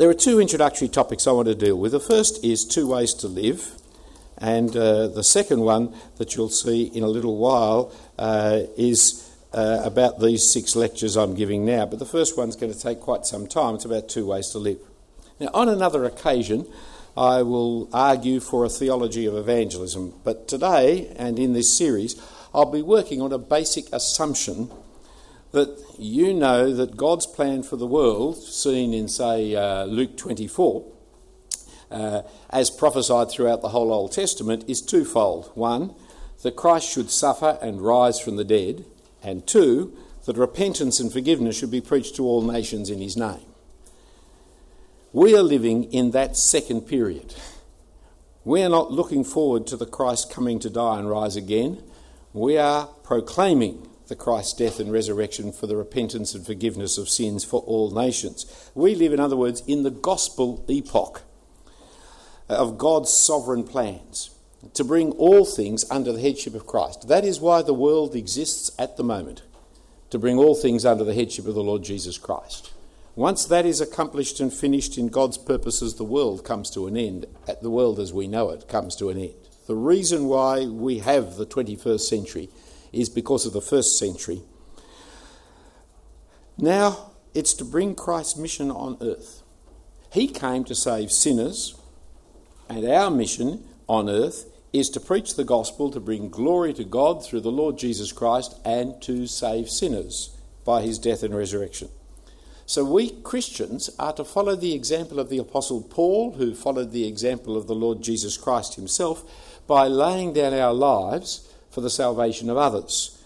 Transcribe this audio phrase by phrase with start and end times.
[0.00, 1.92] there are two introductory topics I want to deal with.
[1.92, 3.72] The first is two ways to live,
[4.38, 9.82] and uh, the second one that you'll see in a little while uh, is uh,
[9.84, 11.84] about these six lectures I'm giving now.
[11.84, 13.74] But the first one's going to take quite some time.
[13.74, 14.78] It's about two ways to live.
[15.38, 16.66] Now, on another occasion,
[17.14, 22.18] I will argue for a theology of evangelism, but today and in this series,
[22.54, 24.70] I'll be working on a basic assumption
[25.52, 30.92] that you know that God's plan for the world, seen in, say, uh, Luke 24,
[31.90, 35.50] uh, as prophesied throughout the whole Old Testament, is twofold.
[35.54, 35.94] One,
[36.42, 38.84] that Christ should suffer and rise from the dead,
[39.22, 43.44] and two, that repentance and forgiveness should be preached to all nations in his name.
[45.12, 47.34] We are living in that second period.
[48.44, 51.82] We are not looking forward to the Christ coming to die and rise again.
[52.32, 57.44] We are proclaiming the Christ's death and resurrection for the repentance and forgiveness of sins
[57.44, 58.70] for all nations.
[58.74, 61.22] We live, in other words, in the gospel epoch
[62.48, 64.34] of God's sovereign plans
[64.74, 67.08] to bring all things under the headship of Christ.
[67.08, 69.42] That is why the world exists at the moment,
[70.10, 72.72] to bring all things under the headship of the Lord Jesus Christ.
[73.14, 77.26] Once that is accomplished and finished in God's purposes, the world comes to an end.
[77.46, 79.34] At the world as we know it comes to an end.
[79.68, 82.48] The reason why we have the 21st century
[82.92, 84.42] is because of the first century.
[86.58, 89.42] Now it's to bring Christ's mission on earth.
[90.12, 91.74] He came to save sinners,
[92.68, 97.24] and our mission on earth is to preach the gospel to bring glory to God
[97.24, 101.88] through the Lord Jesus Christ and to save sinners by his death and resurrection.
[102.66, 107.06] So we Christians are to follow the example of the Apostle Paul, who followed the
[107.06, 109.24] example of the Lord Jesus Christ himself,
[109.66, 113.16] by laying down our lives for the salvation of others.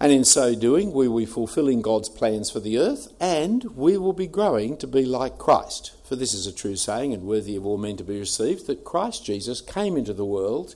[0.00, 3.96] And in so doing, we will be fulfilling God's plans for the earth, and we
[3.96, 5.92] will be growing to be like Christ.
[6.04, 8.84] For this is a true saying and worthy of all men to be received that
[8.84, 10.74] Christ Jesus came into the world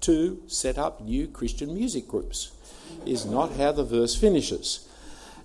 [0.00, 2.50] to set up new Christian music groups,
[3.06, 4.88] is not how the verse finishes.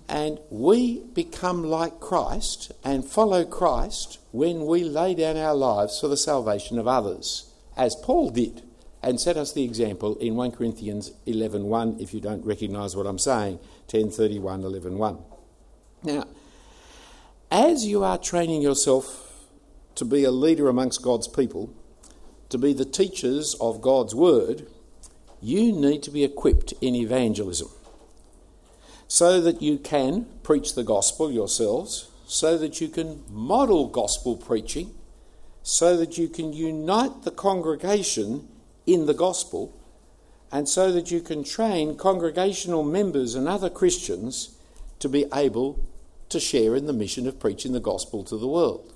[0.08, 6.08] And we become like Christ and follow Christ when we lay down our lives for
[6.08, 8.62] the salvation of others, as Paul did
[9.02, 13.18] and set us the example in 1 Corinthians 11.1, if you don't recognise what I'm
[13.18, 15.22] saying, 10.31, 11.1.
[16.02, 16.24] Now,
[17.50, 19.32] as you are training yourself
[19.94, 21.72] to be a leader amongst God's people,
[22.50, 24.66] to be the teachers of God's word,
[25.40, 27.68] you need to be equipped in evangelism
[29.08, 34.94] so that you can preach the gospel yourselves, so that you can model gospel preaching,
[35.64, 38.46] so that you can unite the congregation
[38.86, 39.76] in the gospel,
[40.52, 44.56] and so that you can train congregational members and other Christians
[44.98, 45.78] to be able
[46.28, 48.92] to share in the mission of preaching the gospel to the world.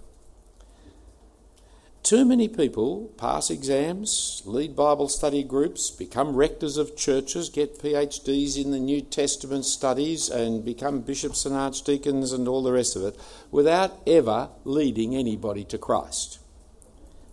[2.05, 8.63] Too many people pass exams, lead Bible study groups, become rectors of churches, get PhDs
[8.63, 13.05] in the New Testament studies, and become bishops and archdeacons and all the rest of
[13.05, 13.19] it
[13.51, 16.41] without ever leading anybody to Christ,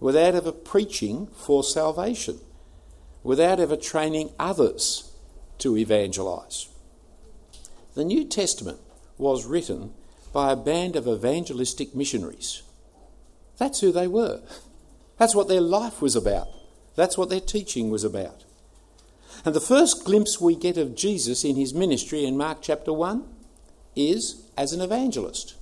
[0.01, 2.41] without ever preaching for salvation,
[3.23, 5.13] without ever training others
[5.59, 6.67] to evangelize.
[7.95, 8.79] The New Testament
[9.17, 9.93] was written
[10.33, 12.63] by a band of evangelistic missionaries
[13.61, 14.41] that's who they were.
[15.19, 16.47] That's what their life was about.
[16.95, 18.43] That's what their teaching was about.
[19.45, 23.23] And the first glimpse we get of Jesus in his ministry in Mark chapter 1
[23.95, 25.53] is as an evangelist.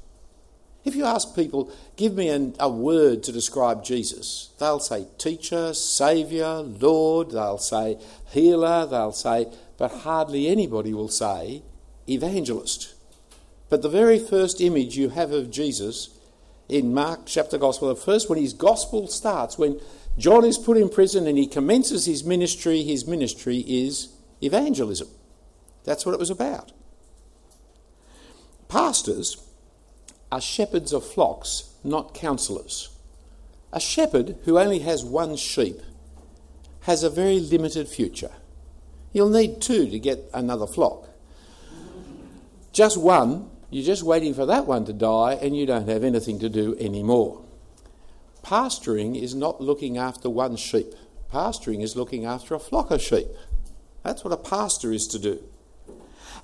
[0.85, 5.73] If you ask people, give me an, a word to describe Jesus, they'll say teacher,
[5.73, 7.99] saviour, Lord, they'll say
[8.31, 9.47] healer, they'll say,
[9.77, 11.63] but hardly anybody will say
[12.07, 12.95] evangelist.
[13.69, 16.17] But the very first image you have of Jesus
[16.69, 17.89] in Mark chapter Gospel.
[17.89, 19.79] the First, when his Gospel starts, when
[20.17, 24.09] John is put in prison and he commences his ministry, his ministry is
[24.41, 25.09] evangelism.
[25.83, 26.71] That's what it was about.
[28.67, 29.37] Pastors
[30.31, 32.89] are shepherds of flocks, not counsellors.
[33.71, 35.79] A shepherd who only has one sheep
[36.81, 38.31] has a very limited future.
[39.11, 41.09] You'll need two to get another flock.
[42.71, 46.39] Just one you're just waiting for that one to die and you don't have anything
[46.39, 47.43] to do anymore.
[48.43, 50.93] Pastoring is not looking after one sheep,
[51.31, 53.27] pastoring is looking after a flock of sheep.
[54.03, 55.43] That's what a pastor is to do.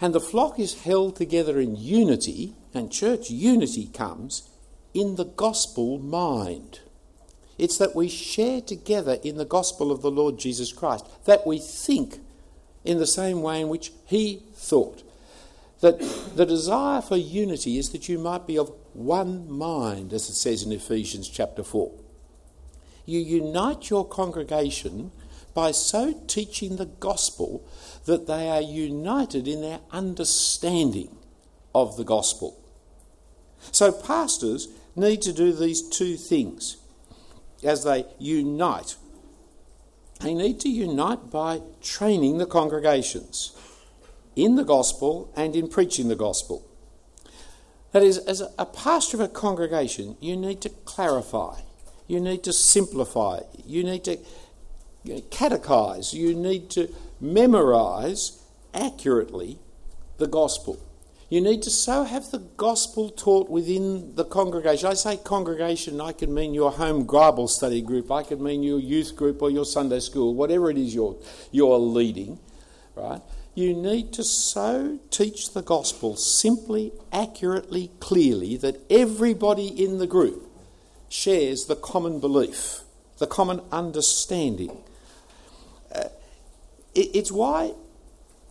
[0.01, 4.49] And the flock is held together in unity, and church unity comes
[4.93, 6.79] in the gospel mind.
[7.57, 11.59] It's that we share together in the gospel of the Lord Jesus Christ, that we
[11.59, 12.19] think
[12.83, 15.03] in the same way in which He thought,
[15.79, 15.99] that
[16.35, 20.63] the desire for unity is that you might be of one mind, as it says
[20.63, 21.91] in Ephesians chapter 4.
[23.05, 25.11] You unite your congregation
[25.55, 27.67] by so teaching the gospel
[28.05, 31.17] that they are united in their understanding
[31.73, 32.61] of the gospel.
[33.71, 36.77] So, pastors need to do these two things
[37.63, 38.95] as they unite.
[40.19, 43.53] They need to unite by training the congregations
[44.35, 46.65] in the gospel and in preaching the gospel.
[47.91, 51.61] That is, as a pastor of a congregation, you need to clarify,
[52.07, 54.19] you need to simplify, you need to
[55.05, 58.43] catechize, you need to memorize
[58.73, 59.59] accurately
[60.17, 60.79] the gospel.
[61.29, 64.87] You need to so have the gospel taught within the congregation.
[64.87, 68.79] I say congregation, I can mean your home Bible study group, I can mean your
[68.79, 71.17] youth group or your Sunday school, whatever it is you're,
[71.51, 72.39] you're leading,
[72.95, 73.21] right?
[73.55, 80.47] You need to so teach the gospel simply, accurately, clearly that everybody in the group
[81.09, 82.81] shares the common belief,
[83.17, 84.83] the common understanding.
[86.95, 87.73] It, it's why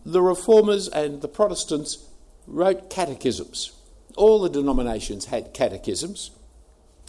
[0.05, 2.07] the reformers and the Protestants
[2.47, 3.73] wrote catechisms.
[4.17, 6.31] All the denominations had catechisms.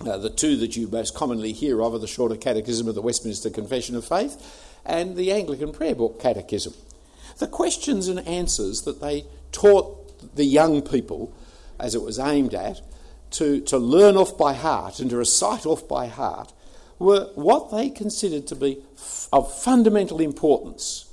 [0.02, 3.02] Uh, the two that you most commonly hear of are the Shorter Catechism of the
[3.02, 6.74] Westminster Confession of Faith and the Anglican Prayer Book Catechism.
[7.38, 11.34] The questions and answers that they taught the young people,
[11.80, 12.82] as it was aimed at,
[13.32, 16.54] to, to learn off by heart and to recite off by heart,
[17.00, 21.05] were what they considered to be f- of fundamental importance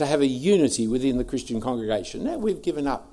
[0.00, 2.24] to have a unity within the Christian congregation.
[2.24, 3.06] Now, we've given up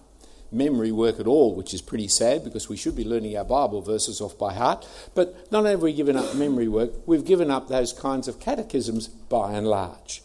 [0.51, 3.81] memory work at all, which is pretty sad because we should be learning our Bible
[3.81, 4.87] verses off by heart.
[5.13, 8.39] But not only have we given up memory work, we've given up those kinds of
[8.39, 10.21] catechisms by and large.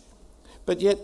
[0.64, 0.98] But yet,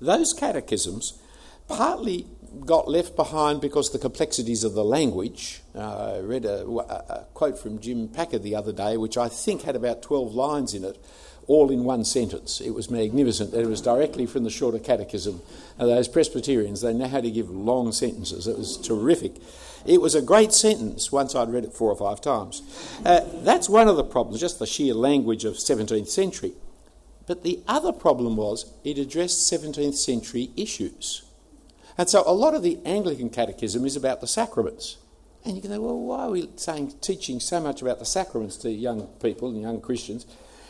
[0.00, 1.20] those catechisms
[1.68, 2.26] partly
[2.64, 5.60] got left behind because the complexities of the language.
[5.74, 9.62] Uh, I read a, a, quote from Jim Packer the other day, which I think
[9.62, 10.98] had about 12 lines in it,
[11.48, 12.60] all in one sentence.
[12.60, 13.54] It was magnificent.
[13.54, 15.40] It was directly from the Shorter Catechism.
[15.78, 18.46] Uh, those Presbyterians, they know how to give long sentences.
[18.46, 19.36] It was terrific.
[19.86, 22.62] It was a great sentence once I'd read it four or five times.
[23.04, 26.52] Uh, that's one of the problems, just the sheer language of 17th century.
[27.26, 31.22] But the other problem was it addressed 17th century issues.
[31.96, 34.98] And so a lot of the Anglican catechism is about the sacraments.
[35.44, 38.56] And you can say, well, why are we saying, teaching so much about the sacraments
[38.58, 40.26] to young people and young Christians?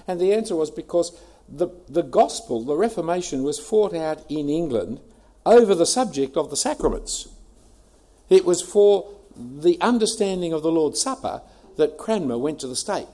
[0.09, 1.17] And the answer was because
[1.49, 5.01] the, the gospel, the Reformation, was fought out in England
[5.45, 7.29] over the subject of the sacraments.
[8.29, 11.43] It was for the understanding of the Lord's Supper
[11.77, 13.09] that Cranmer went to the stake.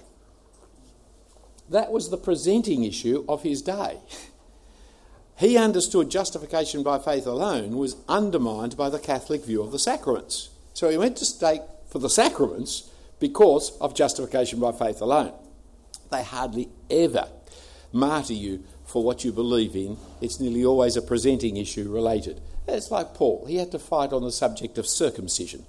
[1.68, 3.98] That was the presenting issue of his day.
[5.36, 10.50] He understood justification by faith alone was undermined by the Catholic view of the sacraments.
[10.74, 12.88] So he went to stake for the sacraments
[13.18, 15.32] because of justification by faith alone.
[16.10, 17.28] They hardly ever
[17.92, 19.96] martyr you for what you believe in.
[20.20, 22.40] It's nearly always a presenting issue related.
[22.66, 23.46] It's like Paul.
[23.46, 25.64] He had to fight on the subject of circumcision.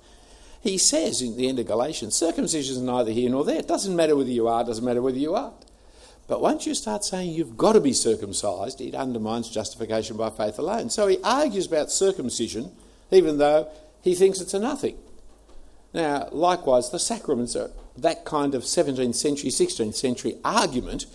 [0.61, 3.59] He says in the end of Galatians, circumcision is neither here nor there.
[3.59, 5.63] It doesn't matter whether you are, it doesn't matter whether you aren't.
[6.27, 10.57] But once you start saying you've got to be circumcised, it undermines justification by faith
[10.57, 10.89] alone.
[10.89, 12.71] So he argues about circumcision,
[13.11, 13.69] even though
[14.01, 14.97] he thinks it's a nothing.
[15.93, 21.05] Now, likewise, the sacraments are that kind of 17th century, 16th century argument,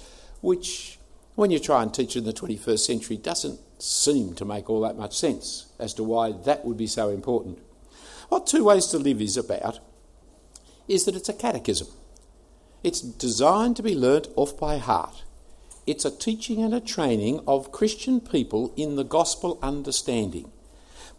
[0.40, 0.98] which,
[1.34, 4.96] when you try and teach in the 21st century, doesn't seem to make all that
[4.96, 7.58] much sense as to why that would be so important.
[8.28, 9.80] What Two Ways to Live is about
[10.88, 11.88] is that it's a catechism.
[12.82, 15.24] It's designed to be learnt off by heart.
[15.86, 20.52] It's a teaching and a training of Christian people in the gospel understanding.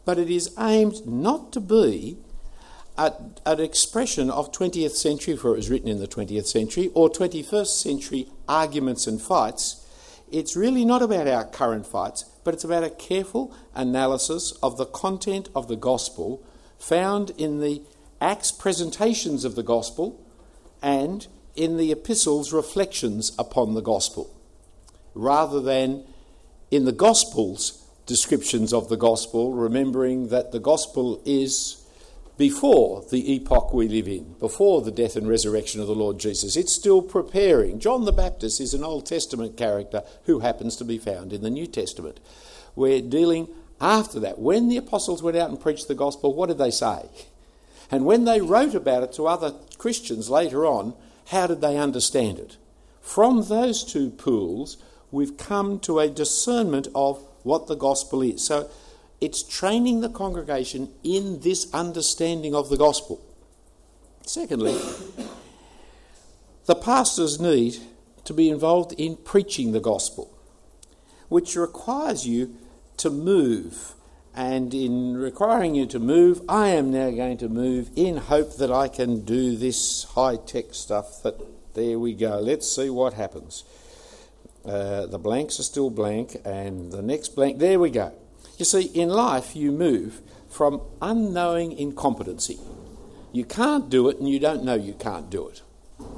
[0.06, 2.18] But it is aimed not to be
[3.46, 7.82] an expression of 20th century, for it was written in the 20th century, or 21st
[7.82, 9.88] century arguments and fights.
[10.32, 14.86] It's really not about our current fights, but it's about a careful analysis of the
[14.86, 16.44] content of the gospel
[16.78, 17.82] found in the
[18.20, 20.24] Acts presentations of the gospel
[20.82, 24.34] and in the epistles reflections upon the gospel,
[25.16, 26.04] rather than
[26.70, 31.81] in the gospels descriptions of the gospel, remembering that the gospel is
[32.42, 36.58] before the epoch we live in, before the death and resurrection of the Lord Jesus.
[36.58, 37.78] It's still preparing.
[37.78, 41.52] John the Baptist is an Old Testament character who happens to be found in the
[41.52, 42.20] New Testament.
[42.76, 43.48] We're dealing
[43.80, 44.40] after that.
[44.40, 47.10] When the apostles went out and preached the gospel, what did they say?
[47.92, 50.96] And when they wrote about it to other Christians later on,
[51.28, 52.58] how did they understand it?
[53.02, 54.78] From those two pools,
[55.12, 58.44] we've come to a discernment of what the gospel is.
[58.44, 58.68] So
[59.22, 63.24] it's training the congregation in this understanding of the gospel.
[64.26, 64.78] Secondly,
[66.66, 67.78] the pastors need
[68.26, 70.36] to be involved in preaching the gospel,
[71.30, 72.56] which requires you
[72.98, 73.94] to move.
[74.34, 78.72] And in requiring you to move, I am now going to move in hope that
[78.72, 81.22] I can do this high tech stuff.
[81.24, 81.36] That
[81.74, 82.40] there we go.
[82.40, 83.66] Let's see what happens.
[84.64, 87.60] Uh, the blanks are still blank, and the next blank.
[87.60, 88.14] There we go.
[88.62, 92.60] You see, in life, you move from unknowing incompetency.
[93.34, 95.64] You can't do it, and you don't know you can't do it.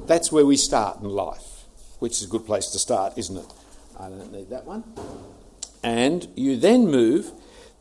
[0.07, 1.63] That's where we start in life,
[1.99, 3.45] which is a good place to start, isn't it?
[3.97, 4.83] I don't need that one.
[5.85, 7.31] And you then move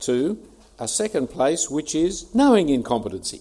[0.02, 0.38] to
[0.78, 3.40] a second place, which is knowing incompetency.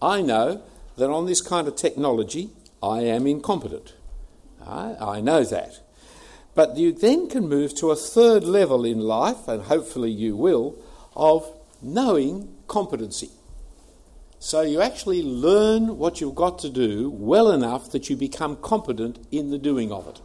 [0.00, 0.62] I know
[0.96, 2.50] that on this kind of technology,
[2.80, 3.94] I am incompetent.
[4.64, 5.80] I, I know that.
[6.56, 10.82] But you then can move to a third level in life, and hopefully you will,
[11.14, 13.30] of knowing competency.
[14.38, 19.18] So you actually learn what you've got to do well enough that you become competent
[19.30, 20.20] in the doing of it.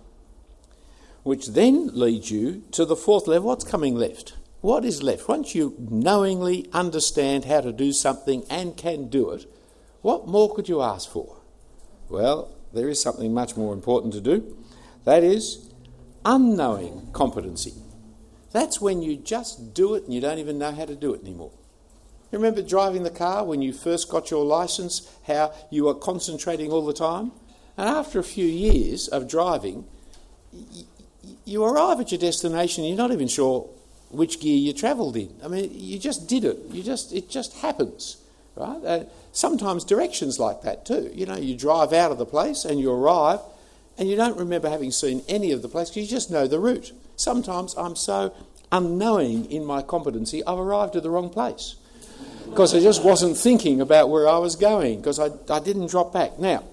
[1.23, 3.49] Which then leads you to the fourth level.
[3.49, 4.33] What's coming left?
[4.61, 5.27] What is left?
[5.27, 9.45] Once you knowingly understand how to do something and can do it,
[10.01, 11.37] what more could you ask for?
[12.07, 14.55] Well, there is something much more important to do.
[15.03, 15.70] That is
[16.25, 17.73] unknowing competency.
[18.51, 21.21] That's when you just do it and you don't even know how to do it
[21.21, 21.51] anymore.
[22.31, 26.71] You remember driving the car when you first got your license, how you were concentrating
[26.71, 27.31] all the time?
[27.77, 29.85] And after a few years of driving,
[31.45, 33.69] you arrive at your destination, you're not even sure
[34.09, 35.33] which gear you travelled in.
[35.43, 36.57] I mean, you just did it.
[36.71, 38.17] You just it just happens,
[38.55, 38.83] right?
[38.83, 41.11] Uh, sometimes directions like that too.
[41.13, 43.39] You know, you drive out of the place and you arrive,
[44.01, 46.59] and you don't remember having seen any of the place because you just know the
[46.59, 46.91] route.
[47.17, 48.33] Sometimes I'm so
[48.71, 51.75] unknowing in my competency, I've arrived at the wrong place
[52.45, 56.11] because I just wasn't thinking about where I was going because I, I didn't drop
[56.11, 56.39] back.
[56.39, 56.63] Now,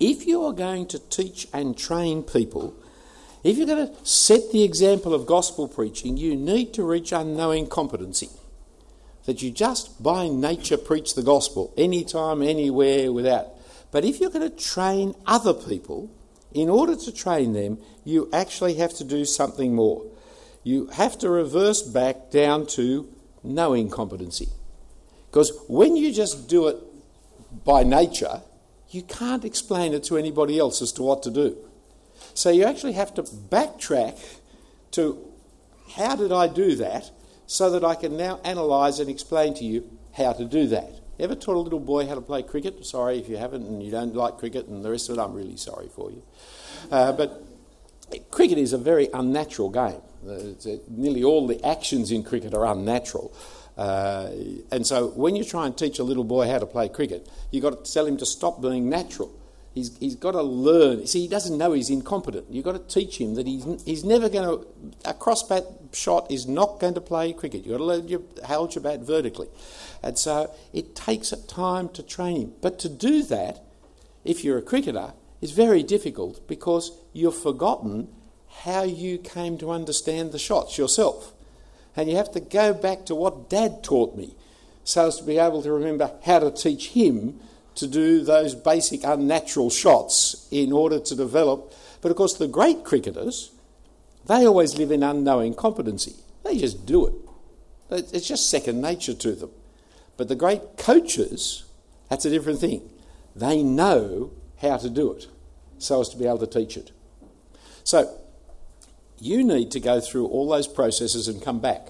[0.00, 2.74] if you are going to teach and train people,
[3.44, 7.68] if you're going to set the example of gospel preaching, you need to reach unknowing
[7.68, 8.30] competency.
[9.26, 13.50] That you just by nature preach the gospel anytime, anywhere, without.
[13.90, 16.10] But if you're going to train other people,
[16.52, 20.04] in order to train them, you actually have to do something more.
[20.62, 23.08] You have to reverse back down to
[23.42, 24.48] knowing competency.
[25.30, 26.76] Because when you just do it
[27.64, 28.42] by nature,
[28.90, 31.56] you can't explain it to anybody else as to what to do.
[32.34, 34.18] So you actually have to backtrack
[34.92, 35.18] to
[35.96, 37.10] how did I do that
[37.46, 40.97] so that I can now analyse and explain to you how to do that.
[41.18, 42.84] Ever taught a little boy how to play cricket?
[42.86, 45.34] Sorry if you haven't and you don't like cricket and the rest of it, I'm
[45.34, 46.22] really sorry for you.
[46.90, 47.42] Uh, but
[48.30, 50.00] cricket is a very unnatural game.
[50.28, 50.38] Uh,
[50.88, 53.32] nearly all the actions in cricket are unnatural.
[53.76, 54.30] Uh,
[54.72, 57.62] and so when you try and teach a little boy how to play cricket, you've
[57.62, 59.32] got to tell him to stop being natural.
[59.78, 61.06] He's, he's got to learn.
[61.06, 62.46] See, he doesn't know he's incompetent.
[62.50, 64.66] You've got to teach him that he's, he's never going to.
[65.04, 67.64] A cross bat shot is not going to play cricket.
[67.64, 69.46] You've got to learn your, hold your bat vertically.
[70.02, 72.52] And so it takes time to train him.
[72.60, 73.62] But to do that,
[74.24, 78.08] if you're a cricketer, is very difficult because you've forgotten
[78.62, 81.32] how you came to understand the shots yourself.
[81.94, 84.34] And you have to go back to what Dad taught me
[84.82, 87.38] so as to be able to remember how to teach him
[87.78, 91.72] to do those basic unnatural shots in order to develop.
[92.00, 93.52] But of course, the great cricketers,
[94.26, 96.16] they always live in unknowing competency.
[96.44, 97.14] They just do it.
[98.12, 99.50] It's just second nature to them.
[100.16, 101.64] But the great coaches,
[102.10, 102.90] that's a different thing.
[103.36, 105.28] They know how to do it
[105.78, 106.90] so as to be able to teach it.
[107.84, 108.18] So,
[109.20, 111.88] you need to go through all those processes and come back.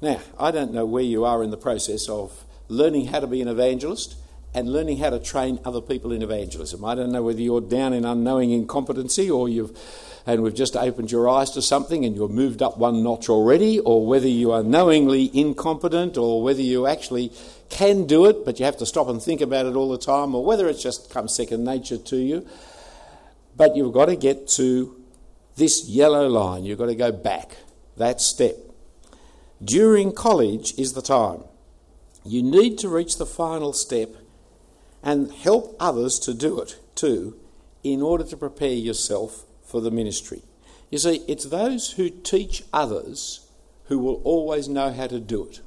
[0.00, 3.40] Now, I don't know where you are in the process of learning how to be
[3.40, 4.16] an evangelist
[4.56, 6.82] and learning how to train other people in evangelism.
[6.82, 9.78] I don't know whether you're down in unknowing incompetency or you've
[10.26, 13.78] and we've just opened your eyes to something and you've moved up one notch already,
[13.78, 17.30] or whether you are knowingly incompetent, or whether you actually
[17.68, 20.34] can do it, but you have to stop and think about it all the time,
[20.34, 22.44] or whether it's just come second nature to you.
[23.56, 25.00] But you've got to get to
[25.54, 27.58] this yellow line, you've got to go back,
[27.96, 28.56] that step.
[29.62, 31.44] During college is the time.
[32.24, 34.16] You need to reach the final step
[35.06, 37.36] and help others to do it too
[37.84, 40.42] in order to prepare yourself for the ministry.
[40.90, 43.46] You see, it's those who teach others
[43.84, 45.60] who will always know how to do it.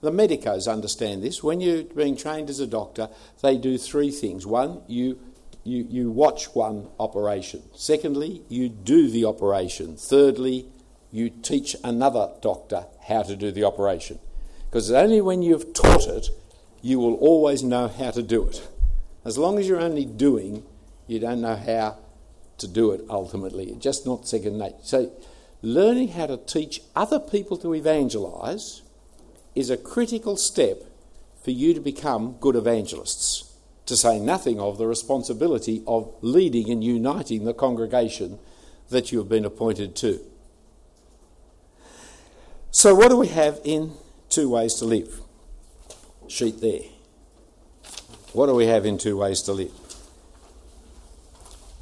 [0.00, 1.42] The medicos understand this.
[1.42, 3.10] When you're being trained as a doctor,
[3.42, 4.46] they do three things.
[4.46, 5.18] One, you
[5.64, 7.62] you, you watch one operation.
[7.74, 9.98] Secondly, you do the operation.
[9.98, 10.66] Thirdly,
[11.12, 14.18] you teach another doctor how to do the operation.
[14.70, 16.30] Because it's only when you've taught it
[16.82, 18.66] you will always know how to do it.
[19.24, 20.62] As long as you're only doing,
[21.06, 21.98] you don't know how
[22.58, 23.70] to do it ultimately.
[23.70, 24.76] It's just not second nature.
[24.82, 25.12] So,
[25.62, 28.82] learning how to teach other people to evangelise
[29.54, 30.82] is a critical step
[31.42, 33.54] for you to become good evangelists,
[33.86, 38.38] to say nothing of the responsibility of leading and uniting the congregation
[38.90, 40.20] that you have been appointed to.
[42.70, 43.92] So, what do we have in
[44.28, 45.20] two ways to live?
[46.30, 46.82] Sheet there.
[48.32, 49.72] What do we have in two ways to live?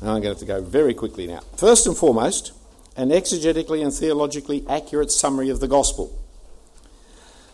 [0.01, 1.41] And I'm going to have to go very quickly now.
[1.57, 2.53] First and foremost,
[2.97, 6.17] an exegetically and theologically accurate summary of the gospel.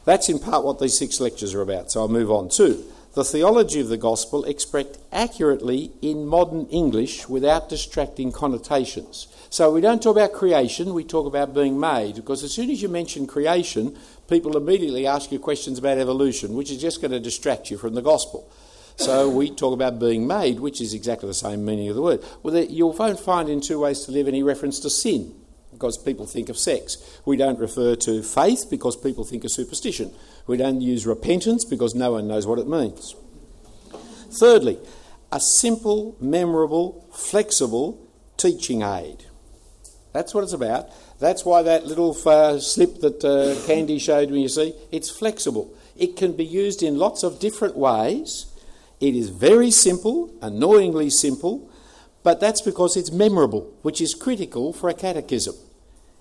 [0.04, 2.84] That's in part what these six lectures are about, so I'll move on to
[3.14, 9.26] the theology of the gospel expressed accurately in modern English without distracting connotations.
[9.50, 12.80] So we don't talk about creation, we talk about being made, because as soon as
[12.80, 13.98] you mention creation,
[14.32, 17.94] people immediately ask you questions about evolution, which is just going to distract you from
[17.94, 18.50] the gospel.
[18.96, 22.24] So we talk about being made, which is exactly the same meaning of the word.
[22.42, 25.34] Well, you won't find in two ways to live any reference to sin,
[25.72, 27.20] because people think of sex.
[27.26, 30.12] We don't refer to faith because people think of superstition.
[30.46, 33.14] We don't use repentance because no one knows what it means.
[34.30, 34.78] Thirdly,
[35.30, 37.98] a simple, memorable, flexible
[38.36, 39.26] teaching aid.
[40.12, 40.88] That's what it's about.
[41.22, 45.72] That's why that little uh, slip that uh, Candy showed me, you see, it's flexible.
[45.96, 48.46] It can be used in lots of different ways.
[49.00, 51.70] It is very simple, annoyingly simple,
[52.24, 55.54] but that's because it's memorable, which is critical for a catechism.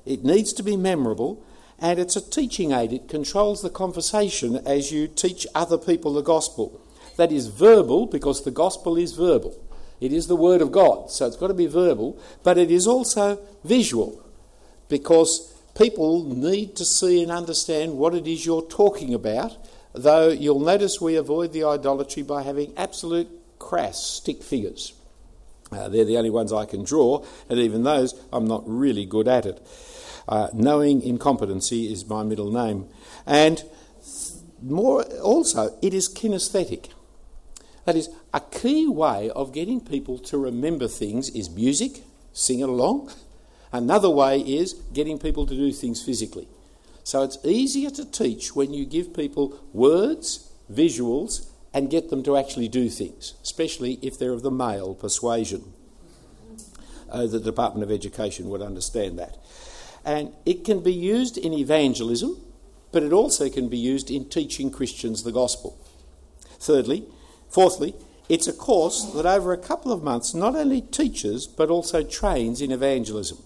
[0.05, 1.43] It needs to be memorable,
[1.79, 2.93] and it's a teaching aid.
[2.93, 6.79] It controls the conversation as you teach other people the gospel.
[7.17, 9.59] That is verbal, because the gospel is verbal.
[9.99, 12.85] It is the Word of God, so it's got to be verbal, but it is
[12.85, 14.23] also visual
[14.91, 19.57] because people need to see and understand what it is you're talking about.
[19.93, 24.93] Though you'll notice we avoid the idolatry by having absolute crass stick figures.
[25.71, 29.29] Uh, they're the only ones I can draw, and even those I'm not really good
[29.29, 29.65] at it.
[30.27, 32.87] Uh, knowing incompetency is my middle name.
[33.25, 33.63] And
[34.61, 36.89] more also, it is kinesthetic.
[37.85, 42.69] That is, a key way of getting people to remember things is music, sing it
[42.69, 43.11] along.
[43.71, 46.47] Another way is getting people to do things physically.
[47.03, 52.37] So it's easier to teach when you give people words, visuals, and get them to
[52.37, 55.73] actually do things, especially if they're of the male persuasion.
[57.09, 59.37] Uh, the Department of Education would understand that.
[60.03, 62.41] And it can be used in evangelism,
[62.91, 65.77] but it also can be used in teaching Christians the gospel.
[66.59, 67.05] Thirdly,
[67.51, 67.93] Fourthly,
[68.29, 72.61] it's a course that over a couple of months not only teaches but also trains
[72.61, 73.39] in evangelism,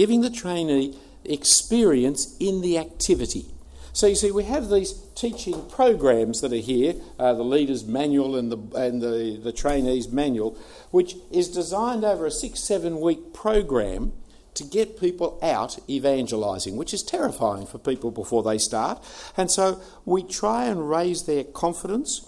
[0.00, 3.44] giving the trainee experience in the activity.
[3.92, 8.34] So you see, we have these teaching programs that are here, uh, the leader's manual
[8.34, 10.56] and the and the, the trainee's manual,
[10.90, 14.14] which is designed over a six seven week program
[14.54, 19.04] to get people out evangelizing, which is terrifying for people before they start.
[19.36, 22.26] And so we try and raise their confidence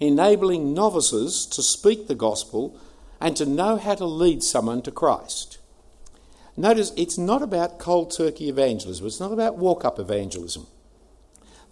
[0.00, 2.80] enabling novices to speak the gospel
[3.20, 5.58] and to know how to lead someone to Christ.
[6.60, 10.66] Notice it's not about cold turkey evangelism, it's not about walk up evangelism.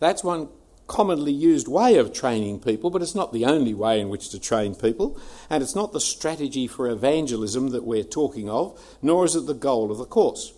[0.00, 0.48] That's one
[0.86, 4.40] commonly used way of training people, but it's not the only way in which to
[4.40, 5.20] train people,
[5.50, 9.52] and it's not the strategy for evangelism that we're talking of, nor is it the
[9.52, 10.54] goal of the course.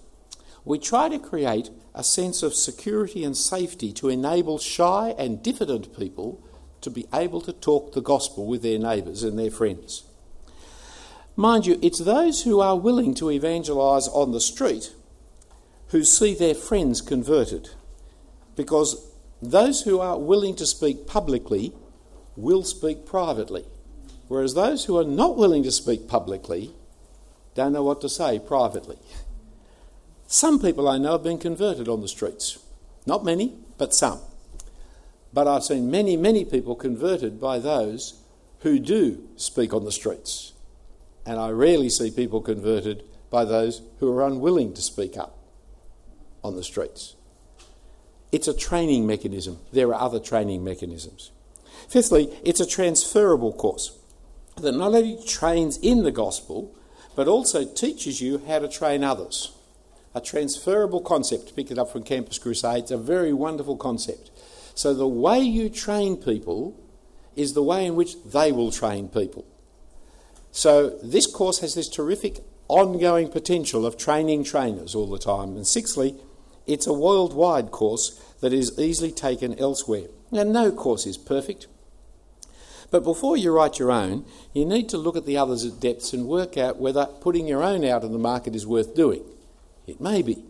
[0.65, 5.99] We try to create a sense of security and safety to enable shy and diffident
[5.99, 6.41] people
[6.83, 10.05] to be able to talk the gospel with their neighbours and their friends.
[11.41, 14.93] Mind you, it's those who are willing to evangelise on the street
[15.87, 17.71] who see their friends converted.
[18.57, 21.73] Because those who are willing to speak publicly
[22.37, 23.65] will speak privately.
[24.29, 26.75] Whereas those who are not willing to speak publicly
[27.55, 28.99] don't know what to say privately.
[30.27, 32.59] Some people I know have been converted on the streets.
[33.07, 34.21] Not many, but some.
[35.33, 38.21] But I've seen many, many people converted by those
[38.59, 40.53] who do speak on the streets.
[41.27, 45.39] And I rarely see people converted by those who are unwilling to speak up
[46.43, 47.15] on the streets.
[48.33, 49.59] It's a training mechanism.
[49.73, 51.31] There are other training mechanisms.
[51.89, 53.99] Fifthly, it's a transferable course
[54.57, 56.75] that not only trains in the gospel,
[57.17, 59.53] but also teaches you how to train others.
[60.15, 64.31] A transferable concept, pick it up from Campus Crusade, a very wonderful concept.
[64.75, 66.79] So the way you train people
[67.37, 69.45] is the way in which they will train people.
[70.53, 75.57] So this course has this terrific ongoing potential of training trainers all the time.
[75.57, 76.17] And sixthly,
[76.67, 80.07] it's a worldwide course that is easily taken elsewhere.
[80.31, 81.67] Now, no course is perfect.
[82.91, 86.13] But before you write your own, you need to look at the others at depths
[86.13, 89.23] and work out whether putting your own out in the market is worth doing.
[89.87, 90.45] It may be.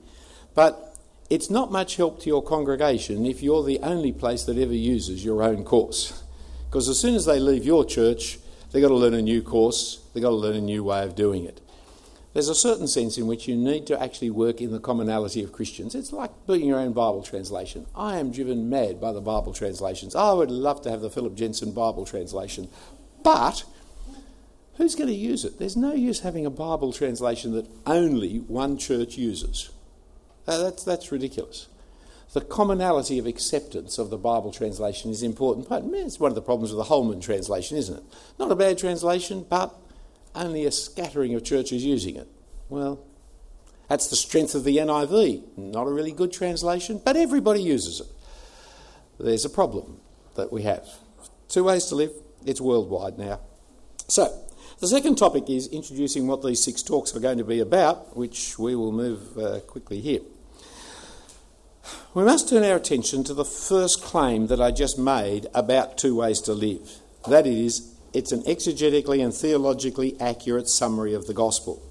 [0.54, 0.96] But
[1.28, 5.24] it's not much help to your congregation if you're the only place that ever uses
[5.24, 6.22] your own course.
[6.68, 8.38] Because as soon as they leave your church,
[8.70, 11.14] they've got to learn a new course, they've got to learn a new way of
[11.14, 11.60] doing it.
[12.32, 15.52] There's a certain sense in which you need to actually work in the commonality of
[15.52, 15.96] Christians.
[15.96, 17.86] It's like doing your own Bible translation.
[17.94, 20.14] I am driven mad by the Bible translations.
[20.14, 22.68] I would love to have the Phillip Jensen Bible translation.
[23.24, 23.64] But
[24.76, 25.58] who's going to use it?
[25.58, 29.70] There's no use having a Bible translation that only one church uses.
[30.46, 31.66] That's, that's ridiculous.
[32.32, 35.68] The commonality of acceptance of the Bible translation is important.
[35.68, 38.04] But it's one of the problems with the Holman translation, isn't it?
[38.38, 39.74] Not a bad translation, but
[40.34, 42.28] only a scattering of churches using it.
[42.68, 43.04] Well,
[43.88, 45.58] that's the strength of the NIV.
[45.58, 48.06] Not a really good translation, but everybody uses it.
[49.18, 50.00] There's a problem
[50.36, 50.86] that we have.
[51.48, 52.12] Two ways to live,
[52.46, 53.40] it's worldwide now.
[54.06, 54.32] So,
[54.78, 58.56] the second topic is introducing what these six talks are going to be about, which
[58.56, 60.20] we will move uh, quickly here.
[62.12, 66.16] We must turn our attention to the first claim that I just made about two
[66.16, 66.98] ways to live.
[67.28, 71.82] That is, it's an exegetically and theologically accurate summary of the gospel.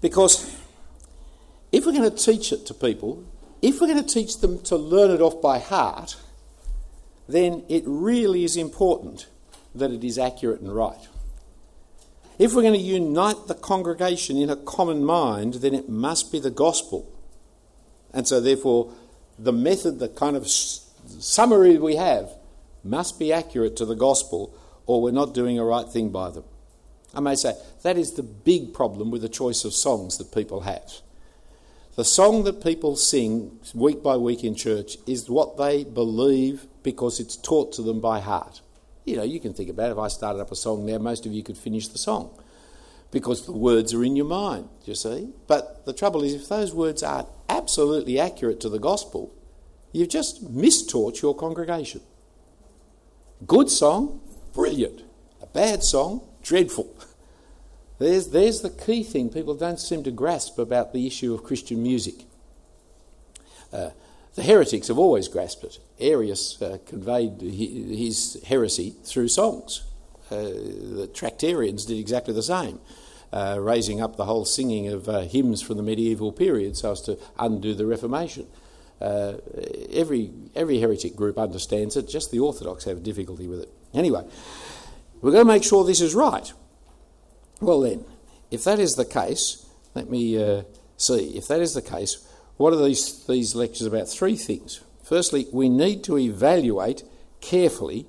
[0.00, 0.56] Because
[1.72, 3.24] if we're going to teach it to people,
[3.60, 6.16] if we're going to teach them to learn it off by heart,
[7.28, 9.26] then it really is important
[9.74, 11.08] that it is accurate and right.
[12.38, 16.38] If we're going to unite the congregation in a common mind, then it must be
[16.38, 17.10] the gospel.
[18.16, 18.94] And so, therefore,
[19.38, 22.30] the method, the kind of summary we have,
[22.82, 24.54] must be accurate to the gospel,
[24.86, 26.44] or we're not doing a right thing by them.
[27.14, 27.52] I may say
[27.82, 30.90] that is the big problem with the choice of songs that people have.
[31.96, 37.20] The song that people sing week by week in church is what they believe because
[37.20, 38.62] it's taught to them by heart.
[39.04, 39.92] You know, you can think about it.
[39.92, 42.30] If I started up a song now, most of you could finish the song
[43.16, 45.30] because the words are in your mind, you see.
[45.46, 49.34] But the trouble is, if those words aren't absolutely accurate to the gospel,
[49.90, 52.02] you've just mistaught your congregation.
[53.46, 54.20] Good song,
[54.52, 55.00] brilliant.
[55.40, 56.94] A bad song, dreadful.
[57.98, 61.82] There's, there's the key thing people don't seem to grasp about the issue of Christian
[61.82, 62.26] music.
[63.72, 63.88] Uh,
[64.34, 65.78] the heretics have always grasped it.
[65.98, 69.84] Arius uh, conveyed his heresy through songs.
[70.30, 72.80] Uh, the Tractarians did exactly the same,
[73.32, 77.00] uh, raising up the whole singing of uh, hymns from the medieval period so as
[77.02, 78.46] to undo the Reformation.
[79.00, 79.34] Uh,
[79.92, 83.68] every, every heretic group understands it, just the Orthodox have difficulty with it.
[83.92, 84.24] Anyway,
[85.20, 86.52] we're going to make sure this is right.
[87.60, 88.04] Well, then,
[88.50, 90.62] if that is the case, let me uh,
[90.96, 91.36] see.
[91.36, 94.08] If that is the case, what are these, these lectures about?
[94.08, 94.80] Three things.
[95.02, 97.02] Firstly, we need to evaluate
[97.40, 98.06] carefully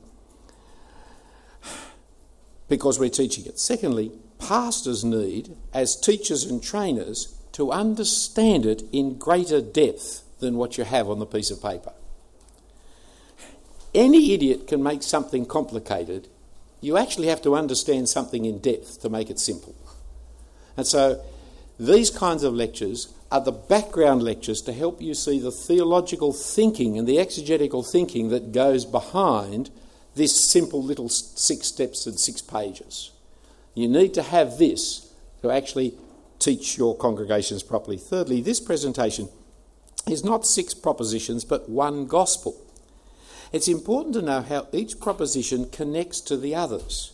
[2.68, 3.60] because we're teaching it.
[3.60, 10.78] Secondly, pastors need, as teachers and trainers, to understand it in greater depth than what
[10.78, 11.94] you have on the piece of paper.
[13.94, 16.28] Any idiot can make something complicated.
[16.82, 19.76] You actually have to understand something in depth to make it simple.
[20.76, 21.24] And so
[21.80, 26.98] these kinds of lectures are the background lectures to help you see the theological thinking
[26.98, 29.70] and the exegetical thinking that goes behind
[30.16, 33.12] this simple little six steps and six pages.
[33.78, 35.14] You need to have this
[35.44, 35.94] to actually
[36.40, 37.98] teach your congregations properly.
[37.98, 39.30] Thirdly, this presentation
[40.10, 42.60] is not six propositions but one gospel.
[43.52, 47.14] It's important to know how each proposition connects to the others,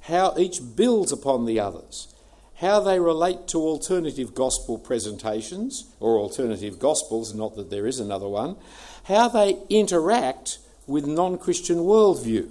[0.00, 2.12] how each builds upon the others,
[2.56, 8.28] how they relate to alternative gospel presentations or alternative gospels, not that there is another
[8.28, 8.56] one,
[9.04, 12.50] how they interact with non Christian worldview,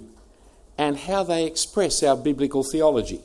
[0.78, 3.20] and how they express our biblical theology.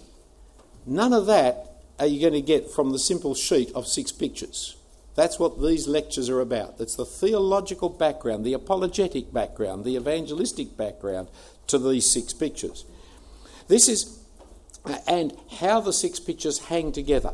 [0.88, 4.78] None of that are you going to get from the simple sheet of six pictures.
[5.16, 6.78] That's what these lectures are about.
[6.78, 11.28] That's the theological background, the apologetic background, the evangelistic background
[11.68, 12.86] to these six pictures.
[13.68, 14.24] This is,
[15.08, 17.34] and how the six pictures hang together,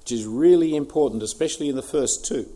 [0.00, 2.48] which is really important, especially in the first two.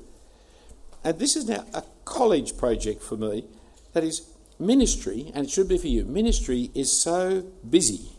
[1.02, 3.46] And this is now a college project for me
[3.94, 4.28] that is
[4.58, 6.04] ministry, and it should be for you.
[6.04, 8.10] Ministry is so busy,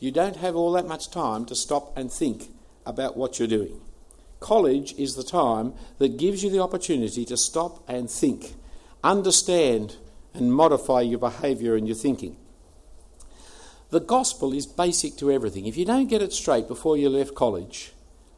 [0.00, 2.50] you don't have all that much time to stop and think
[2.84, 3.80] about what you're doing.
[4.40, 8.54] College is the time that gives you the opportunity to stop and think,
[9.02, 9.96] understand
[10.34, 12.36] and modify your behaviour and your thinking.
[13.90, 15.66] The gospel is basic to everything.
[15.66, 17.92] If you don't get it straight before you left college,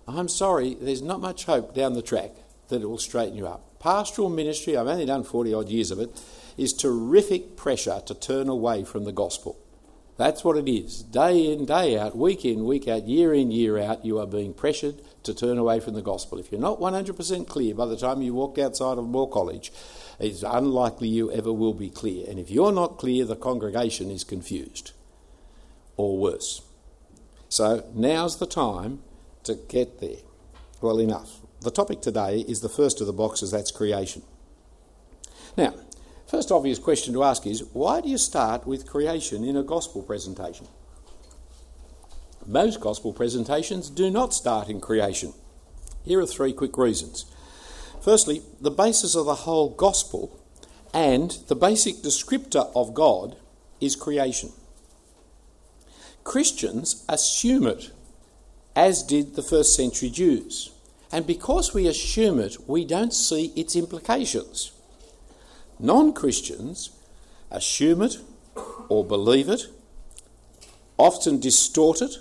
[0.07, 2.33] I'm sorry, there's not much hope down the track
[2.69, 3.79] that it will straighten you up.
[3.81, 6.11] Pastoral ministry, I've only done 40 odd years of it,
[6.57, 9.59] is terrific pressure to turn away from the gospel.
[10.19, 11.05] That's what it is.
[11.05, 14.53] Day in, day out, week in, week out, year in, year out, you are being
[14.53, 16.39] pressured to turn away from the gospel.
[16.41, 19.73] If you're not 100% clear by the time you walk outside of Moore College,
[20.19, 22.29] it's unlikely you ever will be clear.
[22.29, 24.91] And if you're not clear, the congregation is confused
[25.97, 26.63] or worse.
[27.49, 29.05] So now's the time
[29.45, 30.19] to get there.
[30.81, 31.41] Well, enough.
[31.61, 34.23] The topic today is the first of the boxes that's creation.
[35.57, 35.75] Now,
[36.29, 40.03] First obvious question to ask is why do you start with creation in a gospel
[40.03, 40.69] presentation?
[42.47, 45.33] Most gospel presentations do not start in creation.
[46.05, 47.25] Here are three quick reasons.
[48.03, 50.39] Firstly, the basis of the whole gospel
[50.93, 53.37] and the basic descriptor of God
[53.81, 54.53] is creation.
[56.25, 57.91] Christians assume it,
[58.77, 60.73] as did the first century Jews.
[61.11, 64.73] And because we assume it, we don't see its implications.
[65.79, 66.91] Non Christians
[67.51, 68.19] assume it
[68.89, 69.67] or believe it,
[70.97, 72.17] often distort it,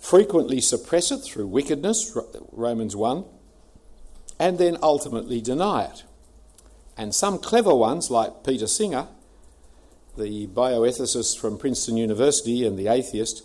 [0.00, 2.16] frequently suppress it through wickedness,
[2.52, 3.24] Romans 1,
[4.38, 6.04] and then ultimately deny it.
[6.96, 9.08] And some clever ones, like Peter Singer,
[10.16, 13.44] the bioethicist from Princeton University and the atheist,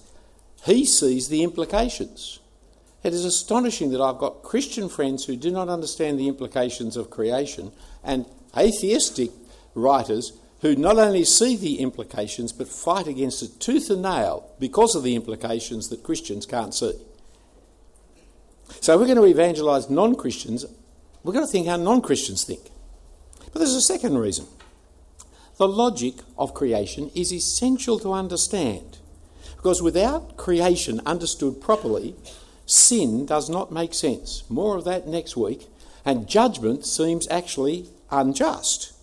[0.64, 2.40] he sees the implications.
[3.06, 7.12] It is astonishing that I've got Christian friends who do not understand the implications of
[7.12, 7.72] creation
[8.04, 8.26] and
[8.58, 9.30] atheistic
[9.76, 14.96] writers who not only see the implications but fight against it tooth and nail because
[14.96, 16.94] of the implications that Christians can't see.
[18.82, 20.66] So we're going to evangelise non Christians.
[21.24, 22.72] We're going to think how non Christians think.
[23.54, 24.48] But there's a second reason.
[25.58, 28.98] The logic of creation is essential to understand.
[29.58, 32.16] Because without creation understood properly,
[32.66, 34.44] sin does not make sense.
[34.50, 35.68] More of that next week.
[36.04, 38.94] And judgment seems actually unjust.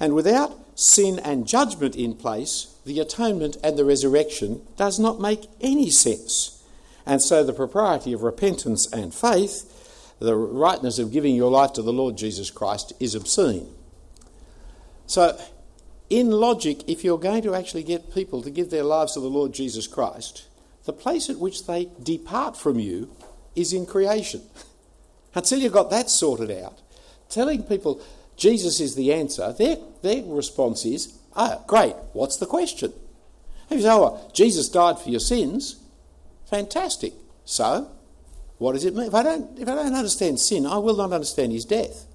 [0.00, 5.48] And without sin and judgment in place, the atonement and the resurrection does not make
[5.60, 6.62] any sense.
[7.06, 11.82] And so the propriety of repentance and faith, the rightness of giving your life to
[11.82, 13.68] the Lord Jesus Christ, is obscene.
[15.06, 15.40] So,
[16.10, 19.28] in logic, if you're going to actually get people to give their lives to the
[19.30, 20.47] Lord Jesus Christ,
[20.88, 23.14] the place at which they depart from you
[23.54, 24.40] is in creation.
[25.34, 26.80] Until you've got that sorted out,
[27.28, 28.00] telling people
[28.38, 32.94] Jesus is the answer, their, their response is, oh, great, what's the question?
[33.68, 35.76] If you say, oh, Jesus died for your sins,
[36.48, 37.12] fantastic.
[37.44, 37.90] So,
[38.56, 39.08] what does it mean?
[39.08, 42.06] If I, don't, if I don't understand sin, I will not understand his death.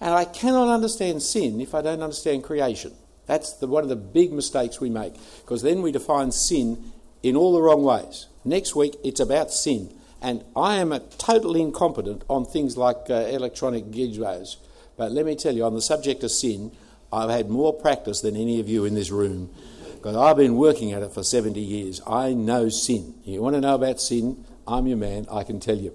[0.00, 2.92] And I cannot understand sin if I don't understand creation.
[3.26, 6.92] That's the, one of the big mistakes we make, because then we define sin
[7.26, 8.26] in all the wrong ways.
[8.44, 9.92] Next week, it's about sin.
[10.22, 14.56] And I am a total incompetent on things like uh, electronic gizmos
[14.96, 16.72] but let me tell you, on the subject of sin,
[17.12, 19.50] I've had more practice than any of you in this room
[19.94, 22.00] because I've been working at it for 70 years.
[22.06, 23.14] I know sin.
[23.24, 24.44] You want to know about sin?
[24.66, 25.94] I'm your man, I can tell you.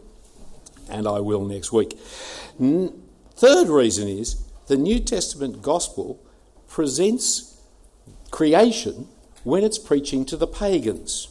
[0.90, 1.98] And I will next week.
[2.60, 6.24] Third reason is the New Testament gospel
[6.68, 7.60] presents
[8.30, 9.08] creation
[9.44, 11.28] when it's preaching to the pagans.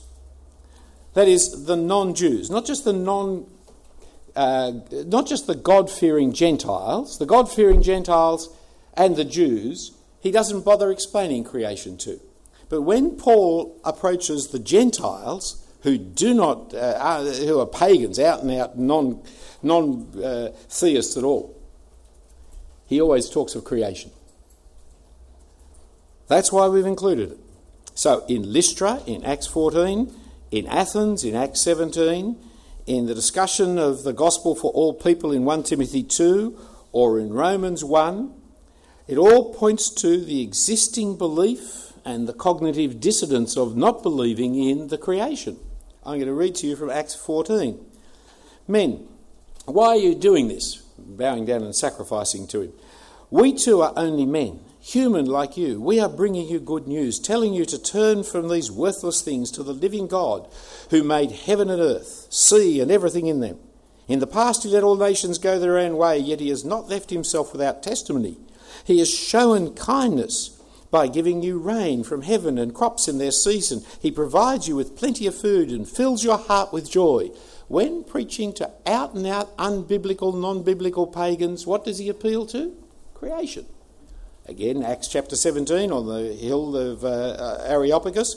[1.14, 3.46] That is, the non Jews, not just the non
[4.36, 4.72] uh,
[5.06, 8.54] not just the God fearing Gentiles, the God fearing Gentiles
[8.94, 12.20] and the Jews, he doesn't bother explaining creation to.
[12.68, 18.42] But when Paul approaches the Gentiles, who do not, uh, are, who are pagans, out
[18.42, 19.22] and out non,
[19.62, 21.56] non uh, theists at all,
[22.86, 24.10] he always talks of creation.
[26.28, 27.38] That's why we've included it.
[27.94, 30.12] So in Lystra, in Acts 14,
[30.50, 32.36] in Athens, in Acts 17,
[32.86, 36.58] in the discussion of the gospel for all people in 1 Timothy 2
[36.92, 38.34] or in Romans 1,
[39.06, 44.88] it all points to the existing belief and the cognitive dissonance of not believing in
[44.88, 45.58] the creation.
[46.04, 47.78] I'm going to read to you from Acts 14.
[48.66, 49.06] Men,
[49.66, 50.76] why are you doing this?
[50.98, 52.72] Bowing down and sacrificing to him.
[53.30, 57.54] We too are only men human like you, we are bringing you good news, telling
[57.54, 60.48] you to turn from these worthless things to the living God
[60.90, 63.58] who made heaven and earth, sea, and everything in them.
[64.08, 66.88] In the past, he let all nations go their own way, yet he has not
[66.88, 68.36] left himself without testimony.
[68.84, 73.84] He has shown kindness by giving you rain from heaven and crops in their season.
[74.02, 77.30] He provides you with plenty of food and fills your heart with joy.
[77.68, 82.74] When preaching to out and out unbiblical, non biblical pagans, what does he appeal to?
[83.14, 83.66] Creation.
[84.50, 88.34] Again, Acts chapter 17 on the hill of uh, uh, Areopagus.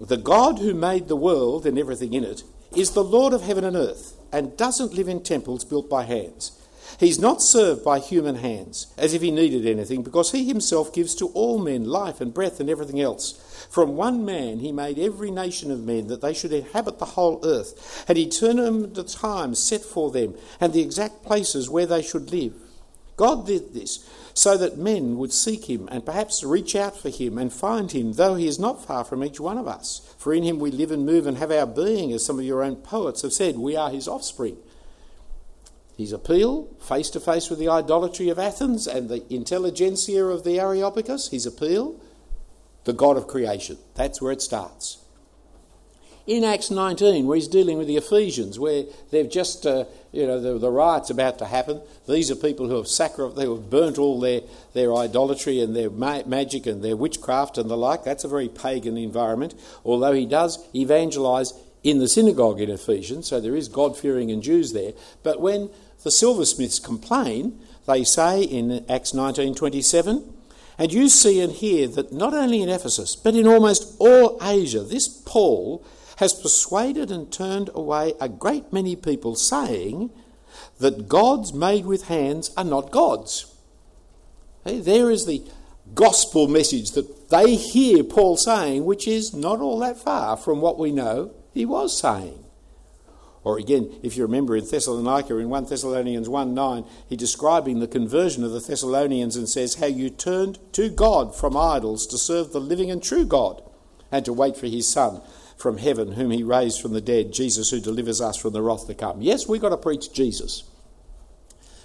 [0.00, 2.42] The God who made the world and everything in it
[2.74, 6.58] is the Lord of heaven and earth and doesn't live in temples built by hands.
[6.98, 11.14] He's not served by human hands, as if he needed anything, because he himself gives
[11.16, 13.66] to all men life and breath and everything else.
[13.70, 17.44] From one man he made every nation of men that they should inhabit the whole
[17.44, 22.00] earth, and he determined the times set for them and the exact places where they
[22.00, 22.54] should live.
[23.16, 27.38] God did this so that men would seek him and perhaps reach out for him
[27.38, 30.14] and find him, though he is not far from each one of us.
[30.18, 32.62] For in him we live and move and have our being, as some of your
[32.62, 34.58] own poets have said, we are his offspring.
[35.96, 40.60] His appeal, face to face with the idolatry of Athens and the intelligentsia of the
[40.60, 41.98] Areopagus, his appeal,
[42.84, 43.78] the God of creation.
[43.94, 44.98] That's where it starts.
[46.26, 50.40] In Acts 19, where he's dealing with the Ephesians, where they've just, uh, you know,
[50.40, 51.80] the, the riot's about to happen.
[52.08, 54.40] These are people who have sacrificed, they have burnt all their,
[54.74, 58.02] their idolatry and their ma- magic and their witchcraft and the like.
[58.02, 61.52] That's a very pagan environment, although he does evangelise
[61.84, 64.92] in the synagogue in Ephesians, so there is God fearing and Jews there.
[65.22, 65.70] But when
[66.02, 70.24] the silversmiths complain, they say in Acts 19:27,
[70.78, 74.80] and you see and hear that not only in Ephesus, but in almost all Asia,
[74.80, 75.84] this Paul
[76.16, 80.10] has persuaded and turned away a great many people, saying
[80.78, 83.54] that gods made with hands are not gods.
[84.64, 85.42] Hey, there is the
[85.94, 90.78] gospel message that they hear Paul saying, which is not all that far from what
[90.78, 92.42] we know he was saying.
[93.44, 97.86] Or again, if you remember in Thessalonica, in 1 Thessalonians 1 9, he describing the
[97.86, 102.52] conversion of the Thessalonians and says, How you turned to God from idols to serve
[102.52, 103.62] the living and true God,
[104.10, 105.20] and to wait for his Son
[105.56, 108.86] from heaven, whom he raised from the dead, Jesus who delivers us from the wrath
[108.86, 109.22] to come.
[109.22, 110.64] Yes, we've got to preach Jesus.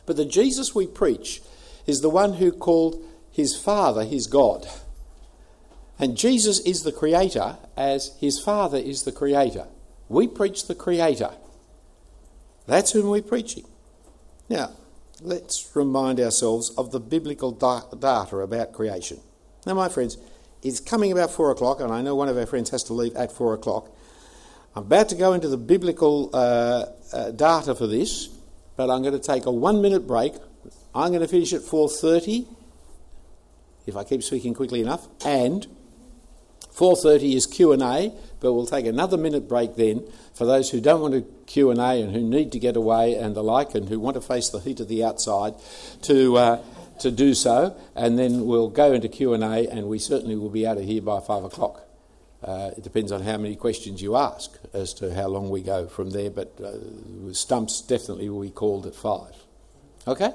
[0.05, 1.41] But the Jesus we preach
[1.85, 4.67] is the one who called his Father his God.
[5.97, 9.67] And Jesus is the Creator as his Father is the Creator.
[10.09, 11.31] We preach the Creator.
[12.67, 13.65] That's whom we're preaching.
[14.49, 14.71] Now,
[15.21, 19.19] let's remind ourselves of the biblical data about creation.
[19.65, 20.17] Now, my friends,
[20.63, 23.15] it's coming about four o'clock, and I know one of our friends has to leave
[23.15, 23.89] at four o'clock.
[24.75, 28.27] I'm about to go into the biblical uh, uh, data for this,
[28.77, 30.33] but I'm going to take a one-minute break.
[30.95, 32.47] I'm going to finish at 4:30,
[33.85, 35.67] if I keep speaking quickly enough, and
[36.73, 41.13] 4:30 is Q&A, but we'll take another minute break then for those who don't want
[41.13, 44.21] to Q&A and who need to get away and the like and who want to
[44.21, 45.53] face the heat of the outside
[46.03, 46.63] to uh,
[47.01, 50.77] to do so, and then we'll go into Q&A and we certainly will be out
[50.77, 51.87] of here by 5 o'clock.
[52.43, 55.87] Uh, it depends on how many questions you ask as to how long we go
[55.87, 59.35] from there, but uh, stumps definitely will be called at 5.
[60.07, 60.31] Okay?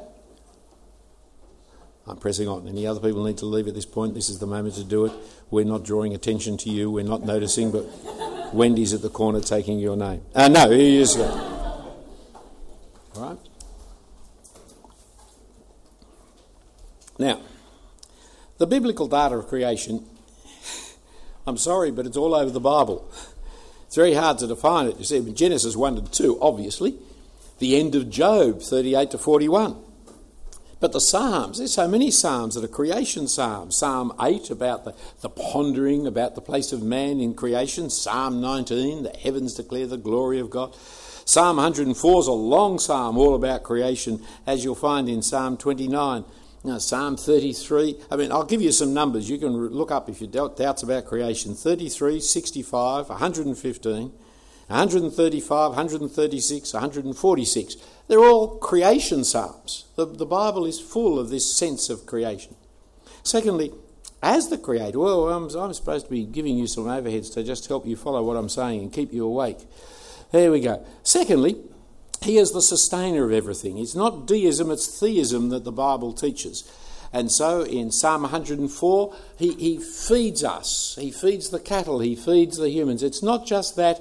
[2.06, 2.68] I'm pressing on.
[2.68, 4.14] Any other people need to leave at this point?
[4.14, 5.12] This is the moment to do it.
[5.50, 6.90] We're not drawing attention to you.
[6.90, 7.84] We're not noticing, but
[8.54, 10.22] Wendy's at the corner taking your name.
[10.32, 11.16] Uh, no, he is.
[11.16, 12.14] All
[13.16, 13.38] right.
[17.18, 17.40] Now,
[18.58, 20.06] the biblical data of creation,
[21.46, 23.10] I'm sorry, but it's all over the Bible.
[23.86, 24.98] It's very hard to define it.
[24.98, 26.98] You see, Genesis 1 to 2, obviously.
[27.58, 29.76] The end of Job, 38 to 41.
[30.78, 33.78] But the Psalms, there's so many Psalms that are creation Psalms.
[33.78, 37.88] Psalm 8 about the, the pondering about the place of man in creation.
[37.88, 40.76] Psalm 19, the heavens declare the glory of God.
[41.24, 46.24] Psalm 104 is a long psalm all about creation, as you'll find in Psalm 29.
[46.66, 49.30] Now, Psalm 33, I mean, I'll give you some numbers.
[49.30, 54.02] You can look up if you doubt doubts about creation 33, 65, 115,
[54.66, 57.76] 135, 136, 146.
[58.08, 59.84] They're all creation psalms.
[59.94, 62.56] The, the Bible is full of this sense of creation.
[63.22, 63.72] Secondly,
[64.20, 67.68] as the Creator, well, I'm, I'm supposed to be giving you some overheads to just
[67.68, 69.58] help you follow what I'm saying and keep you awake.
[70.32, 70.84] There we go.
[71.04, 71.58] Secondly,
[72.22, 73.78] he is the sustainer of everything.
[73.78, 76.70] It's not deism, it's theism that the Bible teaches.
[77.12, 80.98] And so in Psalm 104, he, he feeds us.
[81.00, 83.02] He feeds the cattle, he feeds the humans.
[83.02, 84.00] It's not just that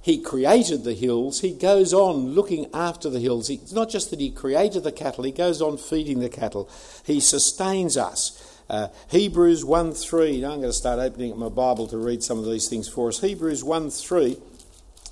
[0.00, 3.50] he created the hills, he goes on looking after the hills.
[3.50, 6.70] It's not just that he created the cattle, he goes on feeding the cattle.
[7.04, 8.42] He sustains us.
[8.68, 12.38] Uh, Hebrews 1 3, I'm going to start opening up my Bible to read some
[12.38, 13.20] of these things for us.
[13.20, 14.36] Hebrews 1 3,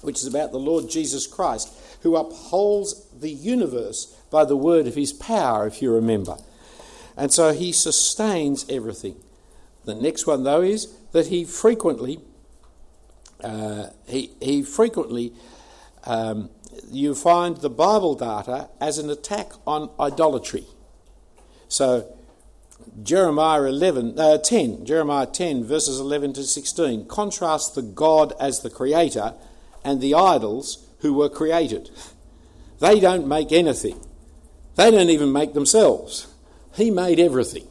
[0.04, 4.94] which is about the Lord Jesus Christ, who upholds the universe by the word of
[4.94, 6.36] his power, if you remember.
[7.16, 9.16] And so he sustains everything.
[9.84, 12.20] The next one, though, is that he frequently
[13.44, 15.32] uh, he, he frequently,
[16.04, 16.48] um,
[16.90, 20.64] you find the Bible data as an attack on idolatry.
[21.68, 22.16] So,
[23.02, 28.70] Jeremiah 11, uh, 10, Jeremiah 10, verses 11 to 16, contrasts the God as the
[28.70, 29.34] creator
[29.84, 31.90] and the idols who were created.
[32.80, 34.00] They don't make anything.
[34.76, 36.26] They don't even make themselves.
[36.74, 37.68] He made everything.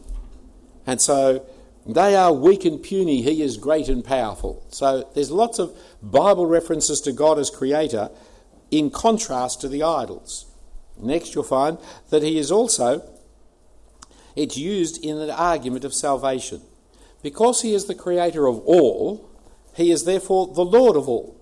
[0.86, 1.46] And so
[1.86, 4.66] they are weak and puny, he is great and powerful.
[4.70, 8.10] So there's lots of Bible references to God as creator
[8.72, 10.46] in contrast to the idols.
[10.98, 11.78] Next, you'll find
[12.10, 13.04] that he is also,
[14.36, 16.62] it's used in the argument of salvation.
[17.22, 19.30] Because he is the creator of all,
[19.76, 21.40] he is therefore the Lord of all,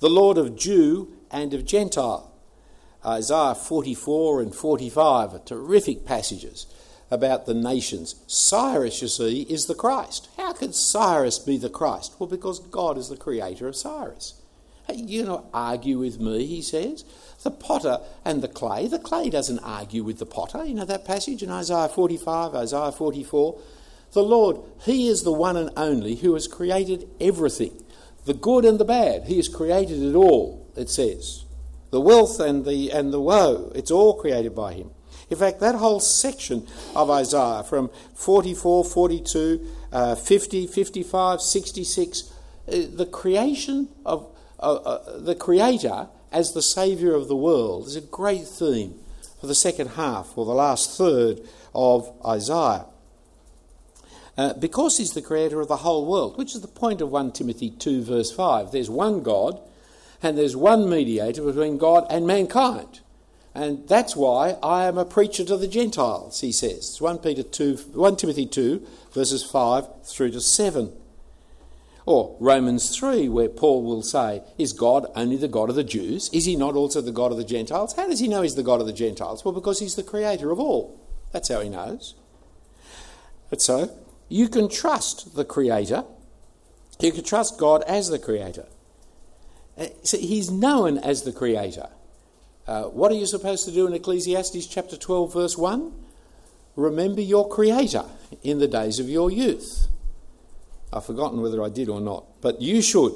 [0.00, 2.32] the Lord of Jew and of Gentile.
[3.04, 6.66] Uh, Isaiah 44 and 45 are terrific passages
[7.10, 8.16] about the nations.
[8.26, 10.28] Cyrus, you see, is the Christ.
[10.36, 12.14] How could Cyrus be the Christ?
[12.18, 14.40] Well, because God is the creator of Cyrus.
[14.92, 17.04] You know, argue with me, he says.
[17.42, 18.86] The potter and the clay.
[18.86, 20.64] The clay doesn't argue with the potter.
[20.64, 23.58] You know that passage in Isaiah 45, Isaiah 44.
[24.12, 27.83] The Lord, He is the one and only who has created everything
[28.24, 29.24] the good and the bad.
[29.24, 31.44] He has created it all, it says.
[31.90, 34.90] The wealth and the, and the woe, it's all created by Him.
[35.30, 42.32] In fact, that whole section of Isaiah from 44, 42, uh, 50, 55, 66,
[42.66, 47.96] uh, the creation of uh, uh, the Creator as the Saviour of the world is
[47.96, 48.94] a great theme
[49.40, 51.40] for the second half or the last third
[51.74, 52.86] of Isaiah.
[54.36, 57.32] Uh, because he's the creator of the whole world, which is the point of 1
[57.32, 58.72] Timothy 2, verse 5.
[58.72, 59.60] There's one God,
[60.22, 63.00] and there's one mediator between God and mankind.
[63.54, 66.78] And that's why I am a preacher to the Gentiles, he says.
[66.78, 70.92] It's 1, Peter 2, 1 Timothy 2, verses 5 through to 7.
[72.06, 76.28] Or Romans 3, where Paul will say, Is God only the God of the Jews?
[76.32, 77.94] Is he not also the God of the Gentiles?
[77.94, 79.44] How does he know he's the God of the Gentiles?
[79.44, 81.00] Well, because he's the creator of all.
[81.32, 82.14] That's how he knows.
[83.48, 83.96] But so,
[84.28, 86.04] you can trust the creator.
[87.00, 88.66] You can trust God as the creator.
[89.76, 91.88] Uh, so he's known as the creator.
[92.66, 95.92] Uh, what are you supposed to do in Ecclesiastes chapter 12, verse 1?
[96.76, 98.04] Remember your Creator
[98.42, 99.86] in the days of your youth.
[100.92, 103.12] I've forgotten whether I did or not, but you should.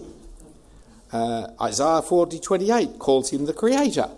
[1.13, 4.11] Uh, Isaiah 40, 28 calls him the Creator.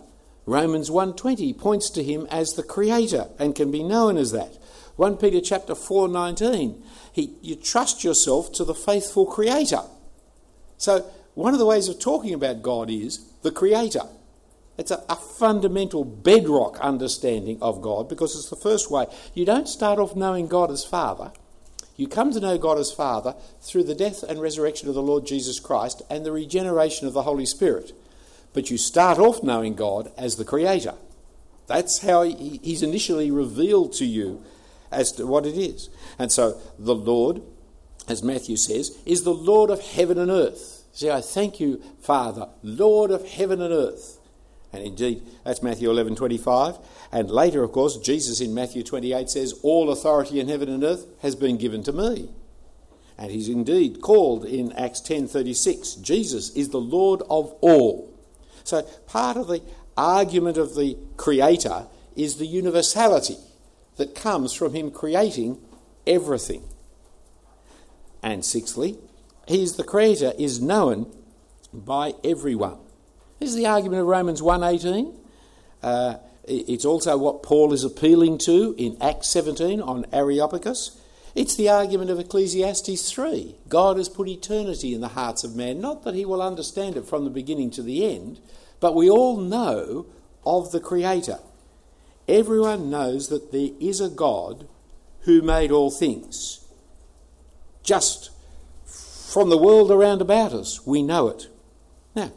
[0.46, 4.58] Romans 1.20 points to him as the Creator and can be known as that.
[5.00, 9.80] 1 Peter chapter 4, 19, he, you trust yourself to the faithful Creator.
[10.76, 14.02] So one of the ways of talking about God is the Creator.
[14.76, 19.06] It's a, a, fundamental bedrock understanding of God because it's the first way.
[19.32, 21.32] You don't start off knowing God as Father.
[21.96, 25.24] You come to know God as Father through the death and resurrection of the Lord
[25.24, 27.92] Jesus Christ and the regeneration of the Holy Spirit.
[28.52, 30.92] But you start off knowing God as the Creator.
[31.68, 34.44] That's how He's initially revealed to you
[34.90, 35.88] as to what it is.
[36.18, 37.42] And so the Lord,
[38.08, 40.84] as Matthew says, is the Lord of heaven and earth.
[40.92, 44.18] See, I thank you, Father, Lord of heaven and earth.
[44.72, 46.78] And indeed, that's Matthew 11 25.
[47.12, 51.06] And later, of course, Jesus in Matthew 28 says, All authority in heaven and earth
[51.22, 52.30] has been given to me.
[53.18, 58.18] And he's indeed called in Acts 10 36, Jesus is the Lord of all.
[58.64, 59.62] So part of the
[59.96, 61.86] argument of the Creator
[62.16, 63.36] is the universality
[63.96, 65.60] that comes from him creating
[66.06, 66.64] everything.
[68.22, 68.98] And sixthly,
[69.46, 71.12] he's the Creator is known
[71.72, 72.78] by everyone.
[73.38, 75.16] This is the argument of Romans 1.18.
[75.82, 81.00] Uh, it's also what Paul is appealing to in Acts 17 on Areopagus.
[81.34, 83.54] It's the argument of Ecclesiastes 3.
[83.68, 87.06] God has put eternity in the hearts of man, not that he will understand it
[87.06, 88.40] from the beginning to the end,
[88.80, 90.06] but we all know
[90.44, 91.38] of the Creator.
[92.30, 94.68] Everyone knows that there is a God
[95.22, 96.64] who made all things.
[97.82, 98.30] Just
[98.84, 101.48] from the world around about us, we know it.
[102.14, 102.30] Now,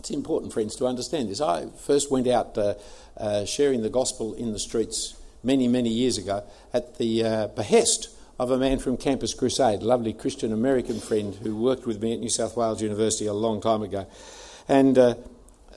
[0.00, 1.40] it's important, friends, to understand this.
[1.40, 2.74] I first went out uh,
[3.16, 6.42] uh, sharing the gospel in the streets many, many years ago
[6.72, 8.08] at the uh, behest
[8.40, 12.12] of a man from Campus Crusade, a lovely Christian American friend who worked with me
[12.12, 14.04] at New South Wales University a long time ago.
[14.68, 15.14] And uh,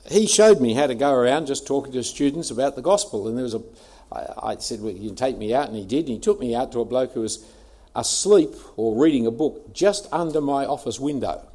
[0.08, 3.28] he showed me how to go around just talking to students about the gospel.
[3.28, 3.62] And there was a,
[4.10, 6.06] I, I said, well, you can take me out, and he did.
[6.06, 7.44] And he took me out to a bloke who was
[7.94, 11.46] asleep or reading a book just under my office window.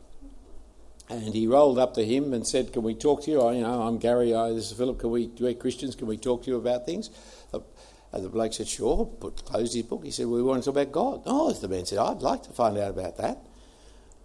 [1.07, 3.41] And he rolled up to him and said, "Can we talk to you?
[3.41, 4.33] I, you know, I'm Gary.
[4.33, 4.99] I, this is Philip.
[4.99, 5.29] Can we?
[5.39, 5.95] We're Christians.
[5.95, 7.11] Can we talk to you about things?"
[7.53, 10.03] And the bloke said, "Sure." But closed his book.
[10.03, 12.49] He said, "We want to talk about God." Oh, the man said, "I'd like to
[12.53, 13.37] find out about that."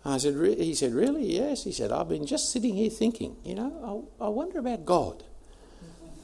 [0.05, 1.37] I said, "He said, really?
[1.37, 3.37] Yes." He said, "I've been just sitting here thinking.
[3.45, 5.23] You know, I, I wonder about God."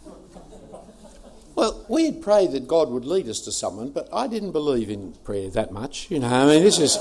[1.55, 4.89] well, we had prayed that God would lead us to someone, but I didn't believe
[4.89, 6.11] in prayer that much.
[6.11, 6.97] You know, I mean, this is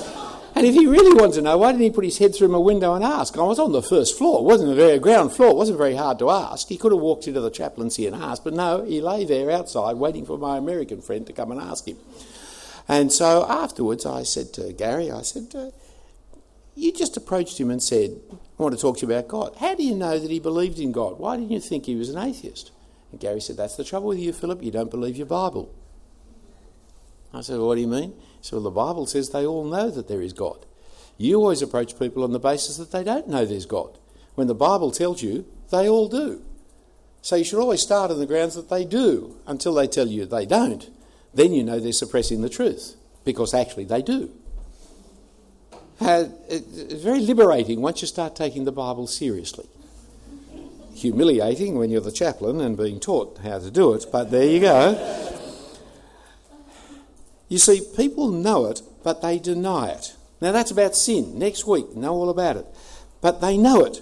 [0.56, 2.56] And if he really wanted to know, why didn't he put his head through my
[2.56, 3.36] window and ask?
[3.36, 4.40] I was on the first floor.
[4.40, 5.50] It wasn't a very ground floor.
[5.50, 6.68] It wasn't very hard to ask.
[6.68, 9.96] He could have walked into the chaplaincy and asked, but no, he lay there outside
[9.96, 11.98] waiting for my American friend to come and ask him.
[12.88, 15.72] And so afterwards, I said to Gary, I said, uh,
[16.76, 19.56] you just approached him and said, I want to talk to you about God.
[19.58, 21.18] How do you know that he believed in God?
[21.18, 22.70] Why didn't you think he was an atheist?
[23.10, 24.62] And Gary said, That's the trouble with you, Philip.
[24.62, 25.74] You don't believe your Bible.
[27.32, 28.10] I said, well, What do you mean?
[28.12, 30.66] He said, Well, the Bible says they all know that there is God.
[31.16, 33.98] You always approach people on the basis that they don't know there's God.
[34.34, 36.42] When the Bible tells you, they all do.
[37.22, 40.26] So you should always start on the grounds that they do until they tell you
[40.26, 40.90] they don't.
[41.32, 44.30] Then you know they're suppressing the truth because actually they do.
[46.00, 49.66] It's very liberating once you start taking the Bible seriously.
[50.94, 54.60] Humiliating when you're the chaplain and being taught how to do it, but there you
[54.60, 55.42] go.
[57.48, 60.16] You see, people know it, but they deny it.
[60.40, 61.38] Now that's about sin.
[61.38, 62.66] Next week, know all about it.
[63.20, 64.00] But they know it.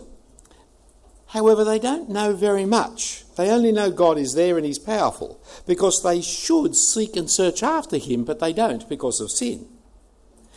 [1.28, 3.24] However, they don't know very much.
[3.36, 7.62] They only know God is there and He's powerful because they should seek and search
[7.62, 9.66] after Him, but they don't because of sin.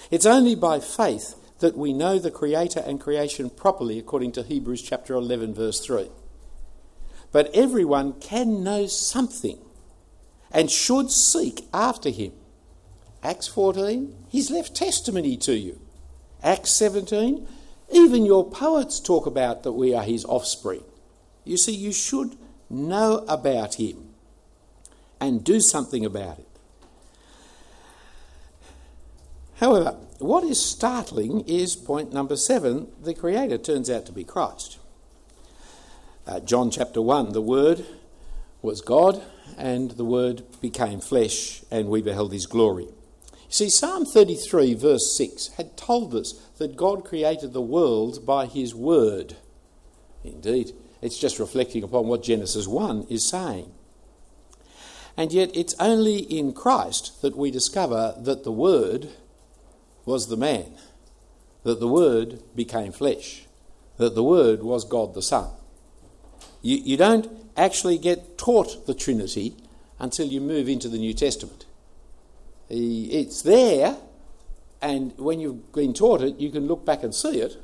[0.09, 4.81] It's only by faith that we know the Creator and creation properly, according to Hebrews
[4.81, 6.09] chapter 11, verse 3.
[7.31, 9.59] But everyone can know something
[10.51, 12.31] and should seek after Him.
[13.21, 15.81] Acts 14, He's left testimony to you.
[16.41, 17.47] Acts 17,
[17.91, 20.83] even your poets talk about that we are His offspring.
[21.43, 22.37] You see, you should
[22.69, 24.09] know about Him
[25.19, 26.46] and do something about it.
[29.59, 34.77] However, what is startling is point number seven the Creator turns out to be Christ.
[36.27, 37.85] Uh, John chapter 1 the Word
[38.61, 39.21] was God,
[39.57, 42.85] and the Word became flesh, and we beheld His glory.
[42.85, 48.45] You see, Psalm 33, verse 6, had told us that God created the world by
[48.45, 49.37] His Word.
[50.23, 53.71] Indeed, it's just reflecting upon what Genesis 1 is saying.
[55.15, 59.09] And yet, it's only in Christ that we discover that the Word
[60.07, 60.73] was the man,
[61.63, 63.45] that the Word became flesh,
[63.97, 65.49] that the Word was God the Son.
[66.61, 69.55] You, you don't actually get taught the Trinity
[69.99, 71.65] until you move into the New Testament.
[72.69, 73.97] It's there,
[74.81, 77.57] and when you've been taught it, you can look back and see it.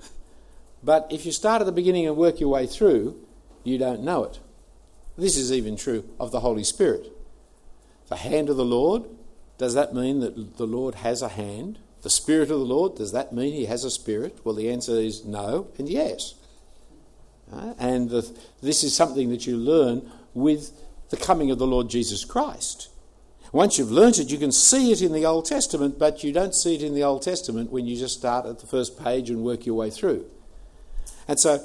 [0.84, 3.18] But if you start at the beginning and work your way through,
[3.64, 4.40] you don't know it.
[5.18, 7.10] This is even true of the Holy Spirit.
[8.10, 9.04] The hand of the Lord,
[9.58, 11.80] does that mean that the Lord has a hand?
[12.04, 14.38] The Spirit of the Lord, does that mean he has a spirit?
[14.44, 16.36] Well, the answer is no and yes.
[17.52, 18.10] Uh, and
[18.62, 20.72] this is something that you learn with
[21.10, 22.90] the coming of the Lord Jesus Christ.
[23.54, 26.56] Once you've learnt it, you can see it in the Old Testament, but you don't
[26.56, 29.44] see it in the Old Testament when you just start at the first page and
[29.44, 30.26] work your way through.
[31.28, 31.64] And so,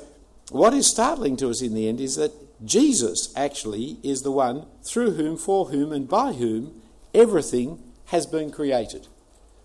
[0.51, 2.32] what is startling to us in the end is that
[2.64, 6.80] Jesus actually is the one through whom, for whom, and by whom
[7.14, 9.09] everything has been created.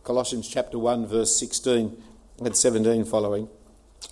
[0.04, 2.02] Colossians chapter 1, verse 16
[2.44, 3.48] and 17 following.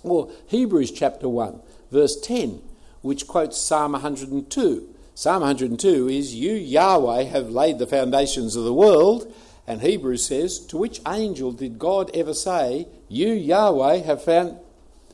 [0.02, 2.62] Or Hebrews chapter 1, verse 10,
[3.02, 4.88] which quotes Psalm 102.
[5.14, 9.32] Psalm 102 is, You, Yahweh, have laid the foundations of the world.
[9.66, 14.58] And Hebrews says, To which angel did God ever say, You, Yahweh, have found.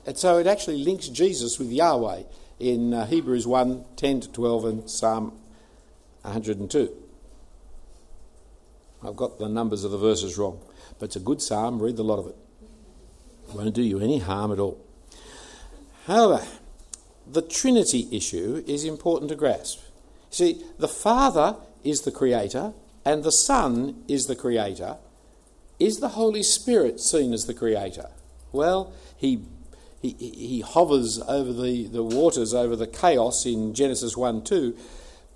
[0.07, 2.23] And so it actually links Jesus with Yahweh
[2.61, 5.33] in uh, Hebrews 1 10 to 12 and Psalm
[6.23, 7.08] 102.
[9.03, 10.61] I've got the numbers of the verses wrong,
[10.99, 11.81] but it's a good psalm.
[11.81, 12.37] Read the lot of it.
[13.49, 14.85] It won't do you any harm at all.
[16.07, 16.45] However,
[17.27, 19.81] the Trinity issue is important to grasp.
[20.31, 22.73] See, the Father is the Creator,
[23.05, 24.97] and the Son is the Creator.
[25.79, 28.11] Is the Holy Spirit seen as the Creator?
[28.53, 29.43] Well, he
[30.01, 34.77] he, he hovers over the, the waters, over the chaos in Genesis 1 2.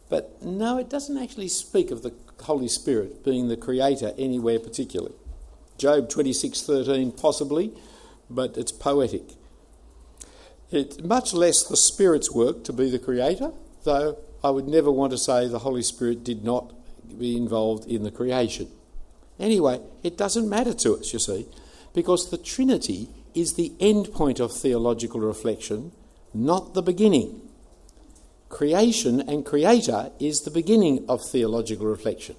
[0.08, 5.14] But no, it doesn't actually speak of the Holy Spirit being the creator anywhere particularly.
[5.78, 7.72] Job 26:13 possibly,
[8.30, 9.34] but it's poetic.
[10.70, 13.52] It's much less the Spirit's work to be the creator,
[13.84, 16.72] though I would never want to say the Holy Spirit did not
[17.18, 18.68] be involved in the creation.
[19.38, 21.46] Anyway, it doesn't matter to us, you see,
[21.92, 25.92] because the Trinity is the end point of theological reflection,
[26.32, 27.40] not the beginning.
[28.52, 32.36] Creation and Creator is the beginning of theological reflection.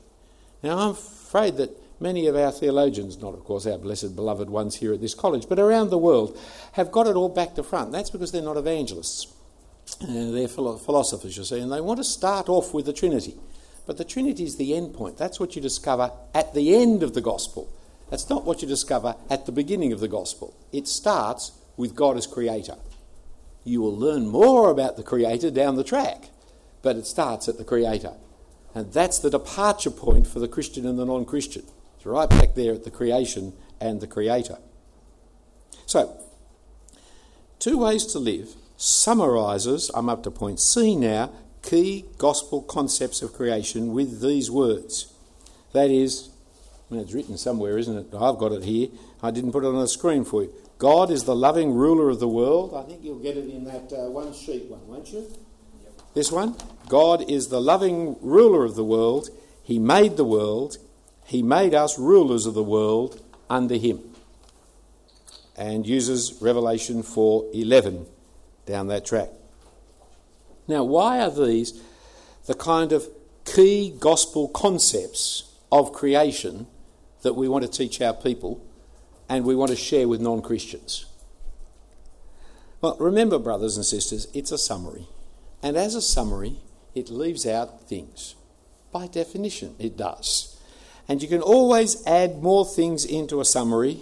[0.61, 4.75] Now, I'm afraid that many of our theologians, not of course our blessed beloved ones
[4.75, 6.39] here at this college, but around the world,
[6.73, 7.91] have got it all back to front.
[7.91, 9.33] That's because they're not evangelists.
[10.01, 13.35] Uh, they're philosophers, you see, and they want to start off with the Trinity.
[13.87, 15.17] But the Trinity is the end point.
[15.17, 17.67] That's what you discover at the end of the gospel.
[18.11, 20.55] That's not what you discover at the beginning of the gospel.
[20.71, 22.75] It starts with God as creator.
[23.63, 26.29] You will learn more about the creator down the track,
[26.81, 28.13] but it starts at the creator.
[28.75, 31.63] And that's the departure point for the Christian and the non Christian.
[31.95, 34.57] It's right back there at the creation and the creator.
[35.85, 36.17] So,
[37.59, 43.33] two ways to live summarises, I'm up to point C now, key gospel concepts of
[43.33, 45.13] creation with these words.
[45.71, 46.29] That is,
[46.89, 48.07] I mean, it's written somewhere, isn't it?
[48.13, 48.89] I've got it here.
[49.21, 50.53] I didn't put it on the screen for you.
[50.77, 52.73] God is the loving ruler of the world.
[52.75, 55.19] I think you'll get it in that uh, one sheet one, won't you?
[55.83, 55.93] Yep.
[56.13, 56.55] This one?
[56.89, 59.29] God is the loving ruler of the world.
[59.63, 60.77] He made the world.
[61.25, 64.01] He made us rulers of the world under Him.
[65.55, 68.05] And uses Revelation 4:11
[68.65, 69.29] down that track.
[70.67, 71.79] Now, why are these
[72.45, 73.07] the kind of
[73.45, 76.67] key gospel concepts of creation
[77.21, 78.61] that we want to teach our people
[79.33, 81.07] and we want to share with non Christians?
[82.81, 85.07] Well, remember, brothers and sisters, it's a summary.
[85.63, 86.57] And as a summary,
[86.93, 88.35] it leaves out things.
[88.91, 90.61] By definition, it does.
[91.07, 94.01] And you can always add more things into a summary.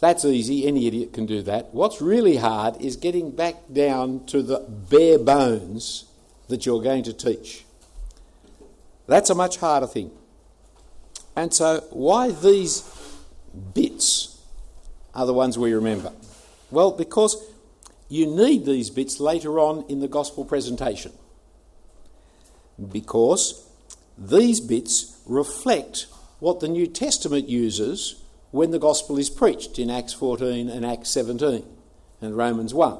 [0.00, 1.72] That's easy, any idiot can do that.
[1.72, 6.04] What's really hard is getting back down to the bare bones
[6.48, 7.64] that you're going to teach.
[9.06, 10.10] That's a much harder thing.
[11.34, 12.82] And so, why these
[13.72, 14.33] bits
[15.14, 16.12] are the ones we remember?
[16.70, 17.36] Well, because
[18.08, 21.12] you need these bits later on in the gospel presentation.
[22.90, 23.68] Because
[24.18, 26.06] these bits reflect
[26.40, 31.10] what the New Testament uses when the gospel is preached in Acts 14 and Acts
[31.10, 31.64] 17
[32.20, 32.98] and Romans 1.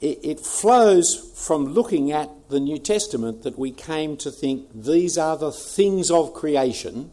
[0.00, 5.36] It, flows from looking at the New Testament that we came to think these are
[5.36, 7.12] the things of creation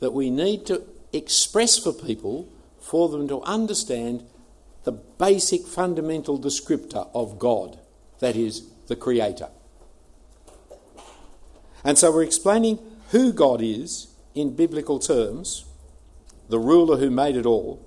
[0.00, 0.82] that we need to
[1.12, 2.48] express for people
[2.80, 4.24] for them to understand
[4.84, 7.78] the basic fundamental descriptor of God,
[8.18, 9.48] that is, the Creator.
[11.84, 12.78] And so we're explaining
[13.10, 15.64] who God is in biblical terms,
[16.48, 17.84] the ruler who made it all,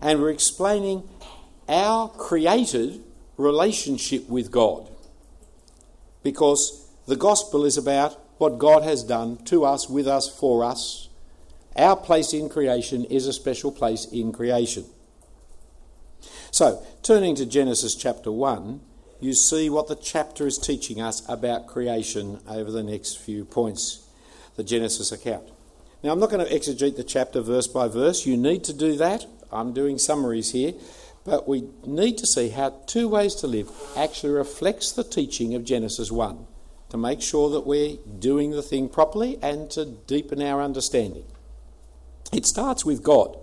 [0.00, 1.08] and we're explaining
[1.68, 3.02] our created
[3.36, 4.90] relationship with God
[6.22, 11.09] because the gospel is about what God has done to us, with us, for us.
[11.76, 14.84] Our place in creation is a special place in creation.
[16.50, 18.80] So, turning to Genesis chapter 1,
[19.20, 24.08] you see what the chapter is teaching us about creation over the next few points,
[24.56, 25.44] the Genesis account.
[26.02, 28.26] Now, I'm not going to exegete the chapter verse by verse.
[28.26, 29.26] You need to do that.
[29.52, 30.74] I'm doing summaries here.
[31.24, 35.64] But we need to see how two ways to live actually reflects the teaching of
[35.64, 36.46] Genesis 1
[36.88, 41.24] to make sure that we're doing the thing properly and to deepen our understanding.
[42.32, 43.36] It starts with God.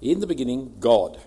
[0.00, 1.20] In the beginning, God.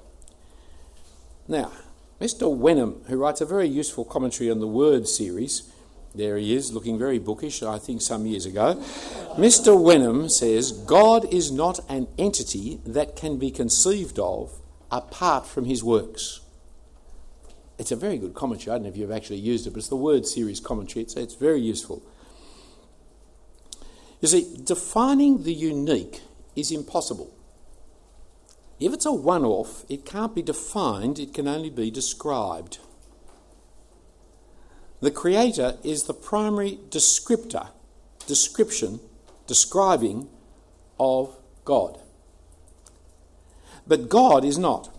[1.48, 1.72] Now,
[2.20, 2.54] Mr.
[2.56, 5.72] Wenham, who writes a very useful commentary on the Word series,
[6.14, 8.76] there he is, looking very bookish, I think some years ago.
[9.38, 9.82] Mr.
[9.82, 14.60] Wenham says God is not an entity that can be conceived of
[14.92, 16.42] apart from his works.
[17.78, 18.74] It's a very good commentary.
[18.74, 21.04] I don't know if you've actually used it, but it's the Word series commentary.
[21.04, 22.04] It's, it's very useful.
[24.20, 26.22] You see, defining the unique
[26.56, 27.34] is impossible.
[28.80, 32.80] If it's a one off, it can't be defined, it can only be described.
[35.02, 37.70] The Creator is the primary descriptor,
[38.28, 39.00] description,
[39.48, 40.30] describing
[41.00, 42.00] of God.
[43.88, 44.90] But God is not.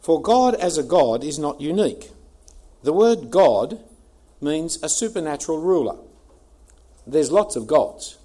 [0.00, 2.10] For God as a God is not unique.
[2.82, 3.80] The word God
[4.40, 5.96] means a supernatural ruler.
[7.06, 8.17] There's lots of gods.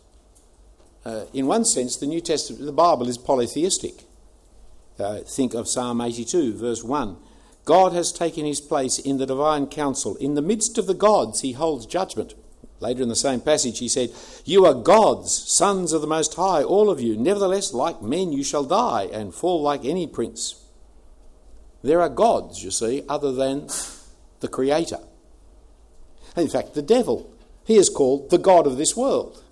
[1.06, 4.06] Uh, in one sense, the New Testament, the Bible is polytheistic.
[4.98, 7.18] Uh, think of Psalm 82, verse 1.
[7.66, 10.16] God has taken his place in the divine council.
[10.18, 12.36] In the midst of the gods, he holds judgment.
[12.80, 14.12] Later in the same passage, he said,
[14.44, 17.16] You are gods, sons of the Most High, all of you.
[17.16, 20.66] Nevertheless, like men, you shall die and fall like any prince.
[21.82, 23.68] There are gods, you see, other than
[24.42, 25.00] the Creator.
[26.36, 27.34] In fact, the devil,
[27.66, 29.43] he is called the God of this world.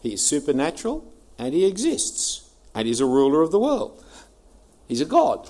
[0.00, 4.04] He is supernatural and he exists, and he's a ruler of the world.
[4.88, 5.48] He's a God.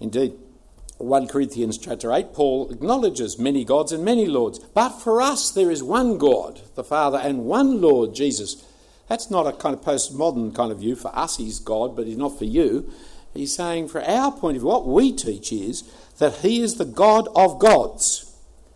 [0.00, 0.34] Indeed,
[0.98, 4.58] 1 Corinthians chapter 8, Paul acknowledges many gods and many lords.
[4.58, 8.64] But for us, there is one God, the Father, and one Lord, Jesus.
[9.08, 10.96] That's not a kind of postmodern kind of view.
[10.96, 12.90] For us, he's God, but he's not for you.
[13.34, 15.82] He's saying, for our point of view, what we teach is
[16.18, 18.23] that he is the God of gods.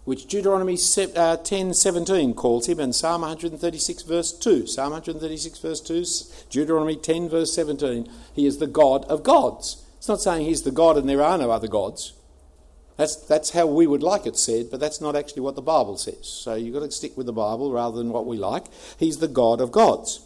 [0.09, 0.79] Which Deuteronomy
[1.17, 4.67] uh, 10 17 calls him, and Psalm 136, verse 2.
[4.67, 8.09] Psalm 136, verse 2, Deuteronomy 10, verse 17.
[8.33, 9.85] He is the God of gods.
[9.99, 12.15] It's not saying he's the God and there are no other gods.
[12.97, 15.99] That's, that's how we would like it said, but that's not actually what the Bible
[15.99, 16.27] says.
[16.27, 18.65] So you've got to stick with the Bible rather than what we like.
[18.99, 20.21] He's the God of gods.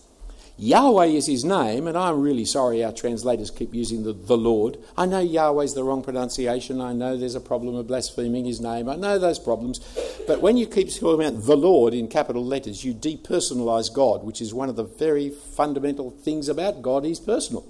[0.62, 4.78] Yahweh is his name, and I'm really sorry our translators keep using the, the Lord.
[4.96, 6.80] I know Yahweh's the wrong pronunciation.
[6.80, 8.88] I know there's a problem of blaspheming his name.
[8.88, 9.80] I know those problems.
[10.24, 14.40] But when you keep talking about the Lord in capital letters, you depersonalize God, which
[14.40, 17.04] is one of the very fundamental things about God.
[17.04, 17.66] He's personal.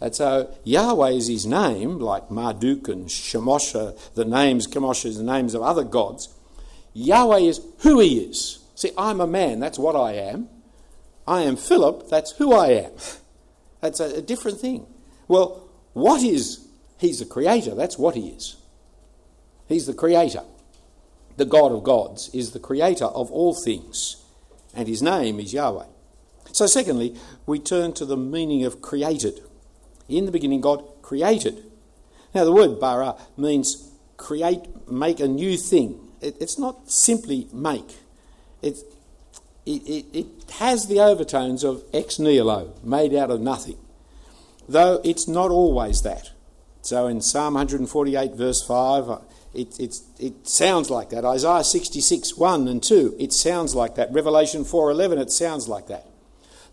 [0.00, 5.22] And so Yahweh is his name, like Marduk and Shemosha, uh, the names, Chemosha the
[5.22, 6.34] names of other gods.
[6.94, 8.58] Yahweh is who he is.
[8.74, 10.48] See, I'm a man, that's what I am.
[11.28, 12.92] I am Philip, that's who I am.
[13.80, 14.88] That's a, a different thing.
[15.28, 16.66] Well, what is
[16.98, 18.56] He's the creator, that's what He is.
[19.68, 20.42] He's the creator.
[21.36, 24.16] The God of gods is the creator of all things,
[24.74, 25.84] and His name is Yahweh.
[26.50, 27.14] So, secondly,
[27.46, 29.40] we turn to the meaning of created.
[30.08, 31.62] In the beginning, God created.
[32.34, 36.00] Now, the word bara means create, make a new thing.
[36.20, 37.96] It, it's not simply make.
[38.60, 38.78] It,
[39.68, 43.76] it, it, it has the overtones of ex nihilo, made out of nothing,
[44.66, 46.30] though it's not always that.
[46.80, 49.18] So in Psalm 148, verse 5, uh,
[49.52, 51.24] it, it, it sounds like that.
[51.24, 54.10] Isaiah 66, 1 and 2, it sounds like that.
[54.10, 56.06] Revelation 4, 11, it sounds like that.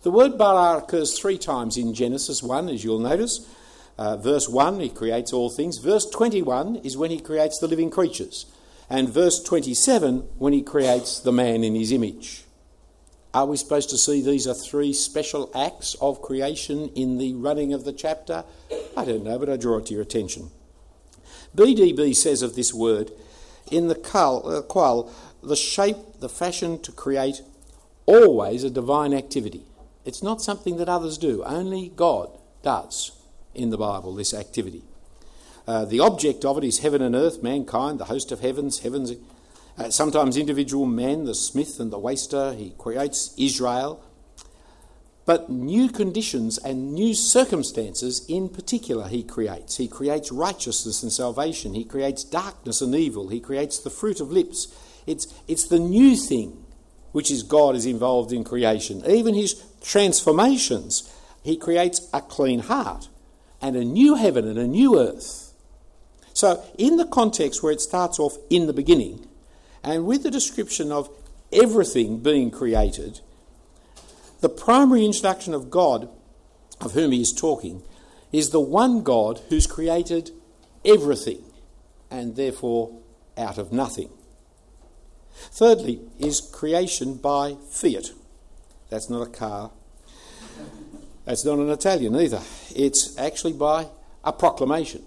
[0.02, 3.46] The word bara occurs three times in Genesis 1, as you'll notice.
[3.98, 5.78] Uh, verse 1, he creates all things.
[5.78, 8.46] Verse 21 is when he creates the living creatures.
[8.88, 12.45] And verse 27, when he creates the man in his image.
[13.36, 17.74] Are we supposed to see these are three special acts of creation in the running
[17.74, 18.44] of the chapter?
[18.96, 20.50] I don't know, but I draw it to your attention.
[21.54, 23.12] BDB says of this word,
[23.70, 25.12] in the qal, uh,
[25.46, 27.42] the shape, the fashion to create,
[28.06, 29.64] always a divine activity.
[30.06, 32.30] It's not something that others do, only God
[32.62, 33.12] does
[33.54, 34.82] in the Bible, this activity.
[35.66, 39.12] Uh, the object of it is heaven and earth, mankind, the host of heavens, heavens
[39.78, 44.02] uh, sometimes individual men, the smith and the waster, he creates Israel.
[45.26, 49.76] But new conditions and new circumstances in particular he creates.
[49.76, 51.74] He creates righteousness and salvation.
[51.74, 53.28] He creates darkness and evil.
[53.28, 54.68] He creates the fruit of lips.
[55.04, 56.64] It's, it's the new thing
[57.10, 59.02] which is God is involved in creation.
[59.06, 61.12] Even his transformations,
[61.42, 63.08] he creates a clean heart
[63.60, 65.52] and a new heaven and a new earth.
[66.34, 69.26] So, in the context where it starts off in the beginning,
[69.86, 71.08] and with the description of
[71.52, 73.20] everything being created,
[74.40, 76.08] the primary introduction of God,
[76.80, 77.82] of whom he is talking,
[78.32, 80.32] is the one God who's created
[80.84, 81.44] everything
[82.10, 82.98] and therefore
[83.38, 84.10] out of nothing.
[85.32, 88.10] Thirdly, is creation by fiat.
[88.90, 89.70] That's not a car.
[91.24, 92.40] That's not an Italian either.
[92.74, 93.86] It's actually by
[94.24, 95.04] a proclamation.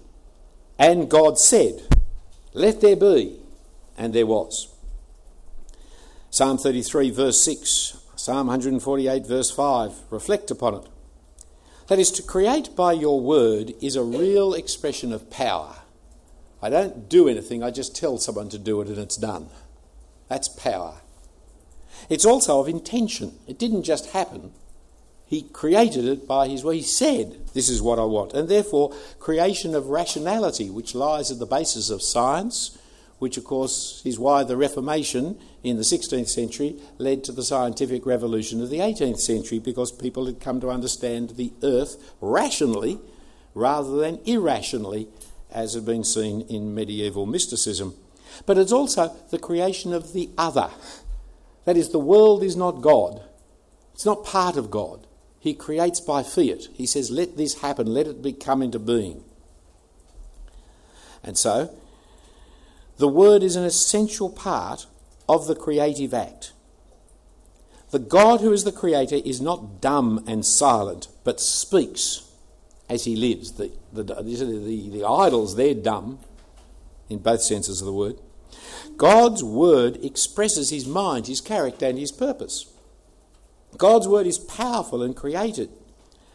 [0.78, 1.82] And God said,
[2.54, 3.39] Let there be,
[4.00, 4.74] and there was.
[6.30, 10.86] Psalm 33, verse 6, Psalm 148, verse 5, reflect upon it.
[11.88, 15.76] That is, to create by your word is a real expression of power.
[16.62, 19.48] I don't do anything, I just tell someone to do it and it's done.
[20.28, 21.02] That's power.
[22.08, 23.38] It's also of intention.
[23.46, 24.52] It didn't just happen.
[25.26, 26.76] He created it by his way.
[26.76, 28.32] He said, This is what I want.
[28.32, 32.78] And therefore, creation of rationality, which lies at the basis of science,
[33.20, 38.04] which of course is why the Reformation in the 16th century led to the scientific
[38.06, 42.98] revolution of the 18th century, because people had come to understand the earth rationally
[43.54, 45.06] rather than irrationally,
[45.52, 47.94] as had been seen in medieval mysticism.
[48.46, 50.70] But it's also the creation of the other.
[51.66, 53.22] That is, the world is not God,
[53.92, 55.06] it's not part of God.
[55.38, 56.68] He creates by fiat.
[56.72, 59.24] He says, Let this happen, let it come into being.
[61.22, 61.74] And so,
[63.00, 64.84] the word is an essential part
[65.26, 66.52] of the creative act.
[67.92, 72.30] The God who is the creator is not dumb and silent, but speaks
[72.90, 73.52] as he lives.
[73.52, 76.18] The, the, the, the idols, they're dumb
[77.08, 78.16] in both senses of the word.
[78.98, 82.70] God's word expresses his mind, his character, and his purpose.
[83.78, 85.70] God's word is powerful and created.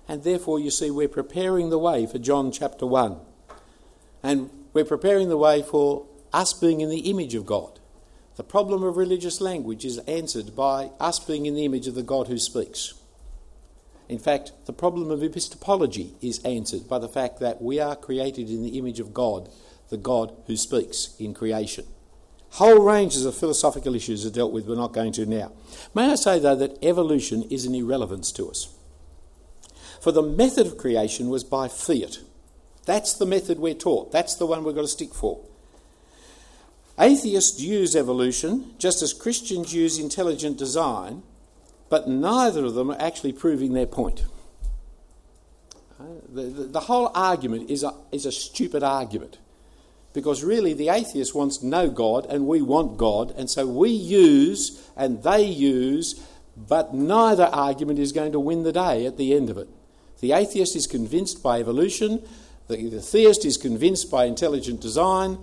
[0.07, 3.17] And therefore, you see, we're preparing the way for John chapter 1.
[4.23, 7.79] And we're preparing the way for us being in the image of God.
[8.35, 12.03] The problem of religious language is answered by us being in the image of the
[12.03, 12.93] God who speaks.
[14.09, 18.49] In fact, the problem of epistemology is answered by the fact that we are created
[18.49, 19.49] in the image of God,
[19.89, 21.85] the God who speaks in creation.
[22.51, 25.53] Whole ranges of philosophical issues are dealt with, we're not going to now.
[25.93, 28.73] May I say, though, that evolution is an irrelevance to us.
[30.01, 32.19] For the method of creation was by fiat.
[32.85, 35.39] That's the method we're taught, that's the one we've got to stick for.
[36.99, 41.23] Atheists use evolution just as Christians use intelligent design,
[41.89, 44.25] but neither of them are actually proving their point.
[45.99, 49.37] Uh, the, the, the whole argument is a, is a stupid argument
[50.15, 54.89] because really the atheist wants no God and we want God, and so we use
[54.95, 56.25] and they use,
[56.55, 59.67] but neither argument is going to win the day at the end of it.
[60.21, 62.25] The atheist is convinced by evolution,
[62.67, 65.37] the, the theist is convinced by intelligent design,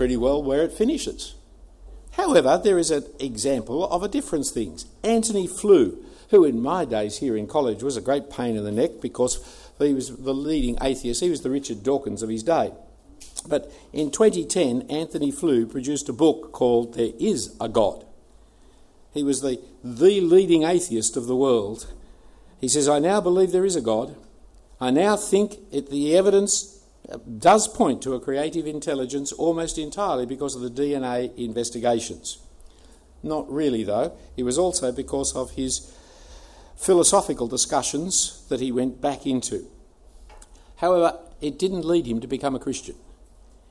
[0.00, 1.34] pretty well where it finishes.
[2.12, 4.86] However, there is an example of a difference things.
[5.04, 8.72] Antony Flew, who in my days here in college was a great pain in the
[8.72, 9.44] neck because
[9.78, 12.72] he was the leading atheist, he was the Richard Dawkins of his day.
[13.46, 18.06] But in 2010, Antony Flew produced a book called There Is a God.
[19.12, 21.92] He was the, the leading atheist of the world.
[22.58, 24.16] He says, I now believe there is a God.
[24.80, 26.79] I now think it, the evidence
[27.38, 32.38] does point to a creative intelligence almost entirely because of the DNA investigations.
[33.22, 34.16] Not really, though.
[34.36, 35.92] It was also because of his
[36.76, 39.66] philosophical discussions that he went back into.
[40.76, 42.96] However, it didn't lead him to become a Christian.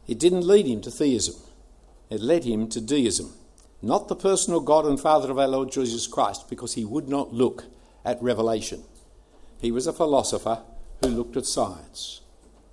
[0.07, 1.35] It didn't lead him to theism,
[2.09, 3.33] it led him to deism.
[3.81, 7.33] Not the personal God and Father of our Lord Jesus Christ, because he would not
[7.33, 7.65] look
[8.03, 8.83] at revelation.
[9.61, 10.63] He was a philosopher
[11.01, 12.21] who looked at science.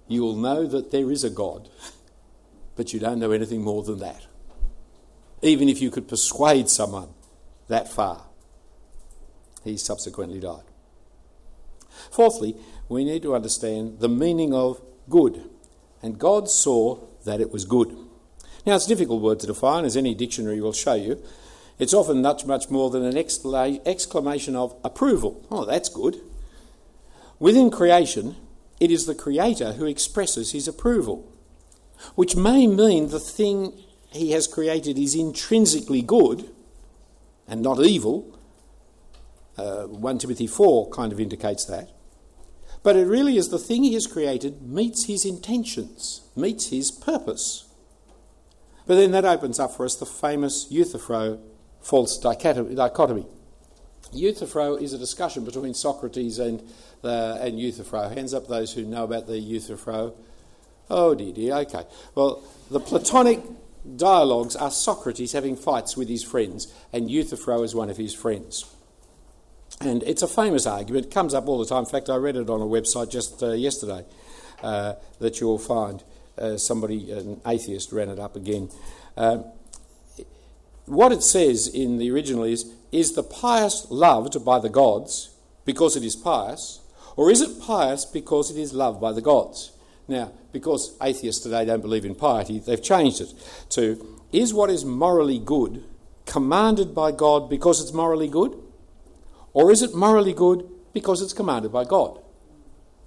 [0.08, 1.68] You will know that there is a God,
[2.76, 4.26] but you don't know anything more than that.
[5.42, 7.08] Even if you could persuade someone
[7.68, 8.22] that far.
[9.64, 10.62] He subsequently died.
[12.10, 12.56] Fourthly,
[12.88, 15.50] we need to understand the meaning of good.
[16.02, 17.96] And God saw that it was good.
[18.64, 21.22] Now, it's a difficult word to define, as any dictionary will show you.
[21.78, 25.44] It's often much, much more than an exclamation of approval.
[25.50, 26.20] Oh, that's good.
[27.38, 28.36] Within creation,
[28.80, 31.32] it is the Creator who expresses his approval,
[32.14, 33.72] which may mean the thing
[34.10, 36.50] he has created is intrinsically good
[37.48, 38.38] and not evil.
[39.56, 41.90] Uh, 1 Timothy 4 kind of indicates that.
[42.82, 47.64] But it really is the thing he has created meets his intentions, meets his purpose.
[48.86, 51.40] But then that opens up for us the famous Euthyphro
[51.80, 53.26] false dichotomy.
[54.12, 56.62] Euthyphro is a discussion between Socrates and,
[57.02, 58.08] uh, and Euthyphro.
[58.08, 60.14] Hands up those who know about the Euthyphro.
[60.88, 61.84] Oh dear, dear, okay.
[62.14, 63.40] Well, the Platonic
[63.96, 68.64] dialogues are Socrates having fights with his friends, and Euthyphro is one of his friends.
[69.80, 71.80] And it's a famous argument, it comes up all the time.
[71.80, 74.04] In fact, I read it on a website just uh, yesterday
[74.62, 76.02] uh, that you'll find.
[76.38, 78.68] Uh, somebody, an atheist, ran it up again.
[79.16, 79.38] Uh,
[80.86, 85.34] what it says in the original is Is the pious loved by the gods
[85.64, 86.80] because it is pious,
[87.16, 89.72] or is it pious because it is loved by the gods?
[90.08, 93.34] Now, because atheists today don't believe in piety, they've changed it
[93.70, 95.84] to Is what is morally good
[96.26, 98.56] commanded by God because it's morally good?
[99.52, 102.20] Or is it morally good because it's commanded by God?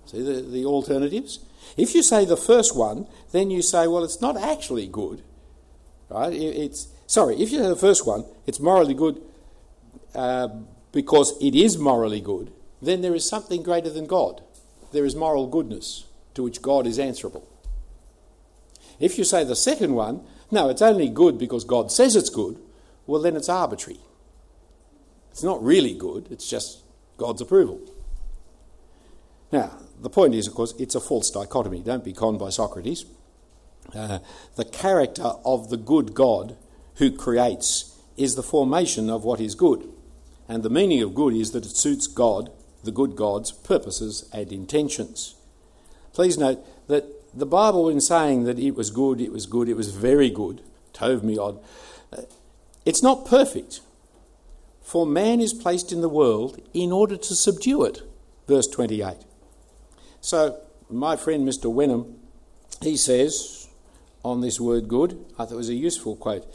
[0.06, 1.40] See the, the alternatives?
[1.78, 5.22] If you say the first one, then you say, well, it's not actually good.
[6.10, 6.34] Right?
[6.34, 7.36] It's sorry.
[7.42, 9.22] If you say the first one, it's morally good
[10.16, 10.48] uh,
[10.92, 12.54] because it is morally good.
[12.82, 14.42] Then there is something greater than God.
[14.94, 16.06] There is moral goodness
[16.36, 17.48] to which God is answerable.
[19.00, 22.60] If you say the second one, no, it's only good because God says it's good.
[23.06, 24.00] Well, then it's arbitrary.
[25.32, 26.84] It's not really good, it's just
[27.18, 27.80] God's approval.
[29.52, 31.82] Now, the point is, of course, it's a false dichotomy.
[31.82, 33.06] Don't be conned by Socrates.
[33.96, 34.20] Uh,
[34.56, 36.56] the character of the good God
[37.00, 39.90] who creates is the formation of what is good.
[40.48, 42.52] And the meaning of good is that it suits God,
[42.84, 45.36] the good God's purposes and intentions.
[46.14, 49.78] Please note that the Bible, in saying that it was good, it was good, it
[49.78, 50.62] was very good,
[50.94, 51.64] tov miod,
[52.12, 52.24] uh,
[52.86, 53.82] it's not perfect.
[54.82, 58.02] For man is placed in the world in order to subdue it.
[58.48, 59.18] Verse 28.
[60.20, 61.72] So, my friend Mr.
[61.72, 62.16] Wenham,
[62.82, 63.68] he says
[64.26, 66.46] on this word good, I thought it was a useful quote.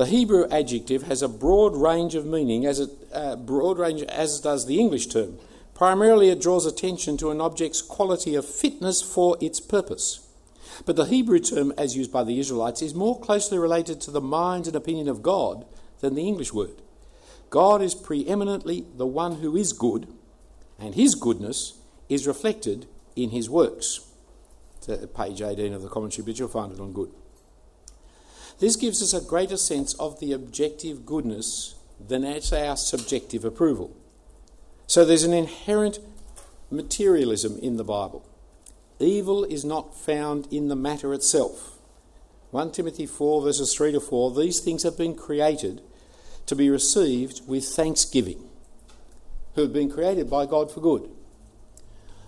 [0.00, 4.40] The Hebrew adjective has a broad range of meaning, as it, uh, broad range as
[4.40, 5.36] does the English term.
[5.74, 10.26] Primarily, it draws attention to an object's quality of fitness for its purpose.
[10.86, 14.22] But the Hebrew term, as used by the Israelites, is more closely related to the
[14.22, 15.66] mind and opinion of God
[16.00, 16.80] than the English word.
[17.50, 20.06] God is preeminently the one who is good,
[20.78, 21.78] and his goodness
[22.08, 22.86] is reflected
[23.16, 24.00] in his works.
[25.14, 27.12] page 18 of the commentary, but you'll find it on good.
[28.60, 33.96] This gives us a greater sense of the objective goodness than as our subjective approval.
[34.86, 35.98] So there's an inherent
[36.70, 38.24] materialism in the Bible.
[38.98, 41.78] Evil is not found in the matter itself.
[42.50, 45.80] 1 Timothy 4, verses 3 to 4 these things have been created
[46.44, 48.46] to be received with thanksgiving,
[49.54, 51.08] who have been created by God for good.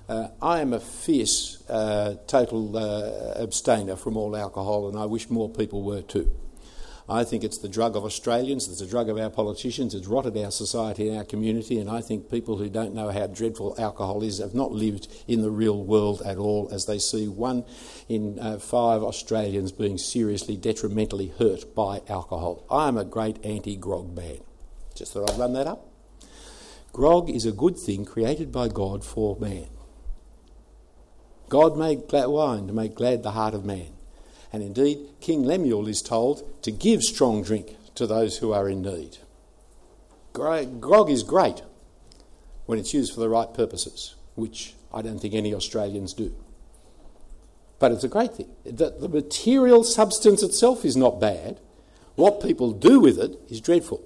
[0.08, 5.30] Uh, I am a fierce, uh, total uh, abstainer from all alcohol, and I wish
[5.30, 6.30] more people were too.
[7.08, 10.36] I think it's the drug of Australians, it's the drug of our politicians, it's rotted
[10.36, 14.22] our society and our community, and I think people who don't know how dreadful alcohol
[14.22, 17.64] is have not lived in the real world at all as they see one
[18.08, 22.64] in uh, five Australians being seriously detrimentally hurt by alcohol.
[22.70, 24.38] I am a great anti grog man.
[24.94, 25.88] Just thought I'd run that up.
[26.92, 29.66] Grog is a good thing created by God for man.
[31.52, 33.88] God made wine to make glad the heart of man.
[34.54, 38.80] And indeed, King Lemuel is told to give strong drink to those who are in
[38.80, 39.18] need.
[40.32, 41.60] Grog is great
[42.64, 46.34] when it's used for the right purposes, which I don't think any Australians do.
[47.78, 48.48] But it's a great thing.
[48.64, 51.60] The, the material substance itself is not bad.
[52.14, 54.02] What people do with it is dreadful.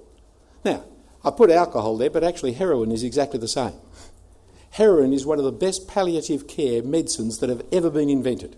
[0.65, 0.83] Now,
[1.23, 3.75] I put alcohol there, but actually, heroin is exactly the same.
[4.77, 8.55] Heroin is one of the best palliative care medicines that have ever been invented.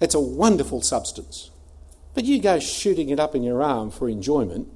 [0.00, 1.50] It's a wonderful substance.
[2.14, 4.68] But you go shooting it up in your arm for enjoyment,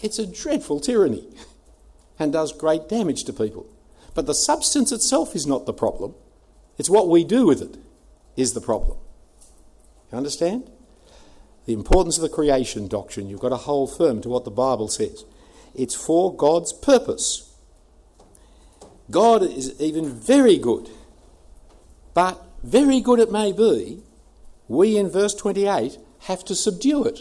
[0.00, 1.28] it's a dreadful tyranny
[2.18, 3.66] and does great damage to people.
[4.14, 6.14] But the substance itself is not the problem.
[6.78, 7.76] It's what we do with it
[8.38, 8.96] is the problem.
[10.10, 10.70] You understand?
[11.66, 14.88] The importance of the creation doctrine, you've got to hold firm to what the Bible
[14.88, 15.26] says.
[15.74, 17.49] It's for God's purpose.
[19.10, 20.88] God is even very good,
[22.14, 24.02] but very good it may be,
[24.68, 27.20] we in verse 28 have to subdue it.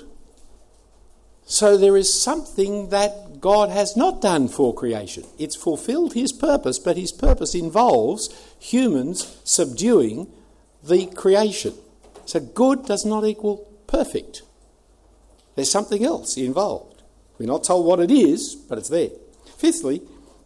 [1.46, 5.24] So there is something that God has not done for creation.
[5.40, 8.30] It's fulfilled his purpose, but his purpose involves
[8.60, 10.32] humans subduing
[10.84, 11.74] the creation.
[12.26, 14.44] So good does not equal perfect.
[15.56, 17.02] There's something else involved.
[17.40, 19.10] We're not told what it is, but it's there.
[19.58, 20.02] Fifthly,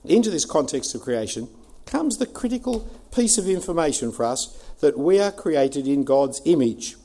[0.05, 1.47] into this context of creation
[1.85, 2.81] comes the critical
[3.13, 4.47] piece of information for us
[4.79, 6.95] that we are created in God's image.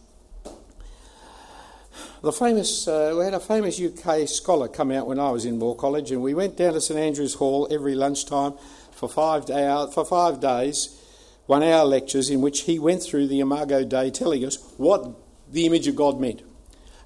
[2.23, 5.59] The famous, uh, we had a famous UK scholar come out when I was in
[5.59, 8.55] Moore College, and we went down to St Andrew's Hall every lunchtime
[8.91, 9.47] for five,
[9.95, 11.01] for five days,
[11.47, 15.15] one hour lectures in which he went through the Imago Dei telling us what
[15.51, 16.43] the image of God meant.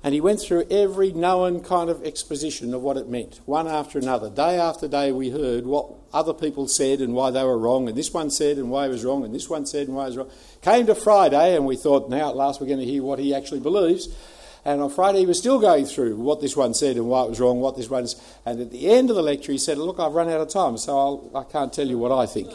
[0.05, 3.98] And he went through every known kind of exposition of what it meant, one after
[3.98, 4.28] another.
[4.28, 7.96] Day after day, we heard what other people said and why they were wrong, and
[7.96, 10.09] this one said and why he was wrong, and this one said and why he
[10.09, 10.30] was wrong.
[10.61, 13.32] Came to Friday, and we thought, now at last we're going to hear what he
[13.32, 14.09] actually believes.
[14.64, 17.30] And on Friday, he was still going through what this one said and why it
[17.30, 18.14] was wrong, what this one's.
[18.46, 20.78] And at the end of the lecture, he said, Look, I've run out of time,
[20.78, 22.48] so I'll, I can not tell you what I think.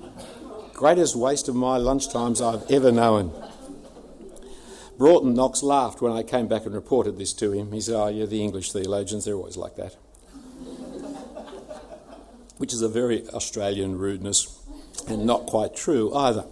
[0.72, 3.30] Greatest waste of my lunchtimes I've ever known.
[4.96, 7.72] Broughton Knox laughed when I came back and reported this to him.
[7.72, 9.94] He said, Oh, you're the English theologians, they're always like that.
[12.58, 14.60] Which is a very Australian rudeness
[15.08, 16.44] and not quite true either.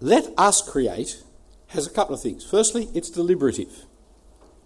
[0.00, 1.22] Let us create
[1.68, 2.44] has a couple of things.
[2.44, 3.86] Firstly, it's deliberative.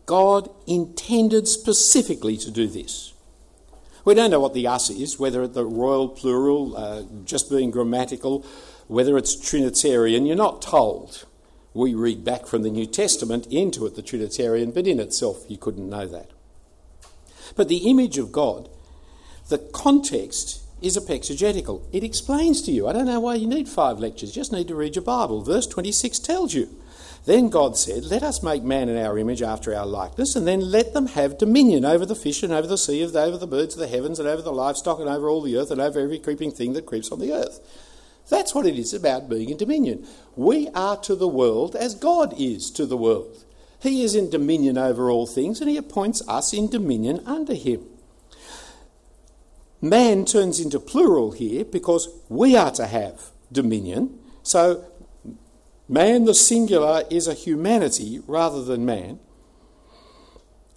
[0.06, 3.12] God intended specifically to do this.
[4.04, 7.70] We don't know what the us is, whether it's the royal plural, uh, just being
[7.70, 8.46] grammatical,
[8.88, 11.26] whether it's Trinitarian, you're not told.
[11.74, 15.58] We read back from the New Testament into it, the Trinitarian, but in itself you
[15.58, 16.30] couldn't know that.
[17.54, 18.68] But the image of God,
[19.48, 21.82] the context is epexegetical.
[21.92, 22.86] It explains to you.
[22.86, 25.42] I don't know why you need five lectures, you just need to read your Bible.
[25.42, 26.68] Verse 26 tells you.
[27.26, 30.70] Then God said, Let us make man in our image after our likeness, and then
[30.70, 33.74] let them have dominion over the fish and over the sea, and over the birds
[33.74, 36.20] of the heavens, and over the livestock, and over all the earth, and over every
[36.20, 37.60] creeping thing that creeps on the earth.
[38.28, 40.06] That's what it is about being in dominion.
[40.34, 43.44] We are to the world as God is to the world.
[43.80, 47.86] He is in dominion over all things, and He appoints us in dominion under Him.
[49.80, 54.18] Man turns into plural here because we are to have dominion.
[54.42, 54.84] So,
[55.88, 59.20] man, the singular, is a humanity rather than man.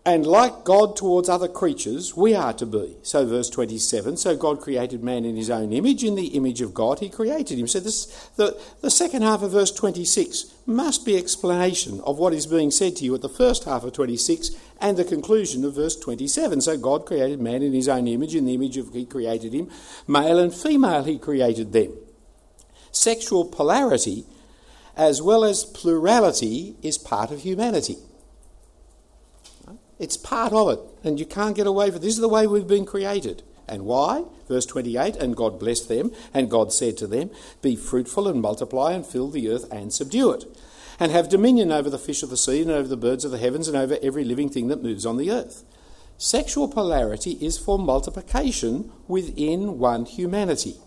[0.09, 2.97] And like God towards other creatures, we are to be.
[3.03, 6.03] So, verse 27 so God created man in his own image.
[6.03, 7.67] In the image of God, he created him.
[7.67, 12.47] So, this, the, the second half of verse 26 must be explanation of what is
[12.47, 14.49] being said to you at the first half of 26
[14.81, 16.61] and the conclusion of verse 27.
[16.61, 18.33] So, God created man in his own image.
[18.33, 19.69] In the image of he created him.
[20.07, 21.93] Male and female, he created them.
[22.91, 24.25] Sexual polarity
[24.99, 27.95] as well as plurality, is part of humanity.
[29.99, 32.01] It's part of it, and you can't get away from it.
[32.01, 33.43] This is the way we've been created.
[33.67, 34.23] And why?
[34.47, 37.29] Verse 28 And God blessed them, and God said to them,
[37.61, 40.45] Be fruitful and multiply, and fill the earth and subdue it,
[40.99, 43.37] and have dominion over the fish of the sea, and over the birds of the
[43.37, 45.63] heavens, and over every living thing that moves on the earth.
[46.17, 50.77] Sexual polarity is for multiplication within one humanity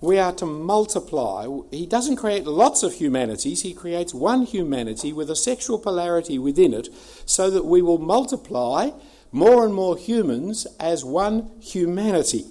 [0.00, 1.46] we are to multiply.
[1.70, 6.72] He doesn't create lots of humanities, he creates one humanity with a sexual polarity within
[6.72, 6.88] it
[7.26, 8.90] so that we will multiply
[9.32, 12.46] more and more humans as one humanity.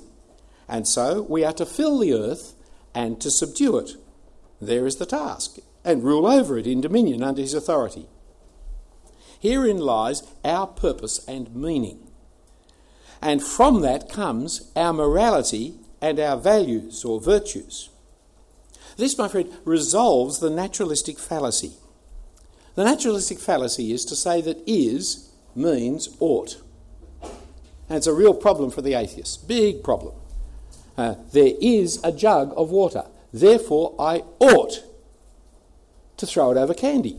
[0.68, 2.54] And so we are to fill the earth
[2.94, 3.92] and to subdue it.
[4.62, 8.08] There is the task, and rule over it in dominion under his authority.
[9.40, 12.12] Herein lies our purpose and meaning.
[13.22, 17.90] And from that comes our morality and our values or virtues.
[18.98, 21.74] This, my friend, resolves the naturalistic fallacy.
[22.76, 26.62] The naturalistic fallacy is to say that is means ought.
[27.22, 29.48] And it's a real problem for the atheist.
[29.48, 30.14] Big problem.
[30.98, 33.06] Uh, there is a jug of water.
[33.34, 34.84] Therefore, I ought
[36.18, 37.18] to throw it over candy.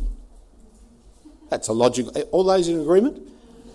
[1.49, 2.17] That's a logical.
[2.31, 3.21] All those in agreement?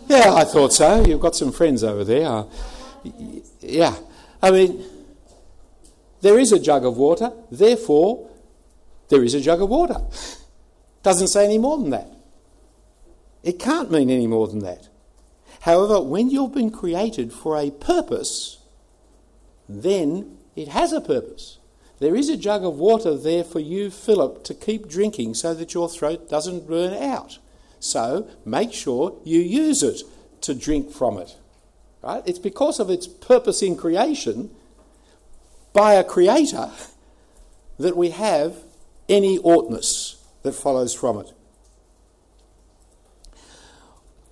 [0.08, 1.04] Yeah, I thought so.
[1.06, 2.28] You've got some friends over there.
[2.28, 2.46] Uh,
[3.62, 3.96] yeah.
[4.42, 4.86] I mean,
[6.26, 8.28] there is a jug of water, therefore,
[9.10, 9.98] there is a jug of water.
[11.04, 12.12] Doesn't say any more than that.
[13.44, 14.90] It can't mean any more than that.
[15.62, 18.58] However, when you've been created for a purpose,
[19.70, 21.60] then it has a purpose.
[22.00, 25.76] There is a jug of water there for you, Philip, to keep drinking so that
[25.76, 27.38] your throat doesn't burn out.
[27.80, 30.02] So make sure you use it
[30.42, 31.38] to drink from it.
[32.02, 32.24] Right?
[32.26, 34.50] It's because of its purpose in creation
[35.76, 36.72] by a creator
[37.78, 38.56] that we have
[39.10, 41.34] any oughtness that follows from it.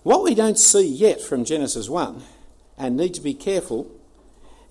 [0.03, 2.23] What we don't see yet from Genesis 1
[2.77, 3.91] and need to be careful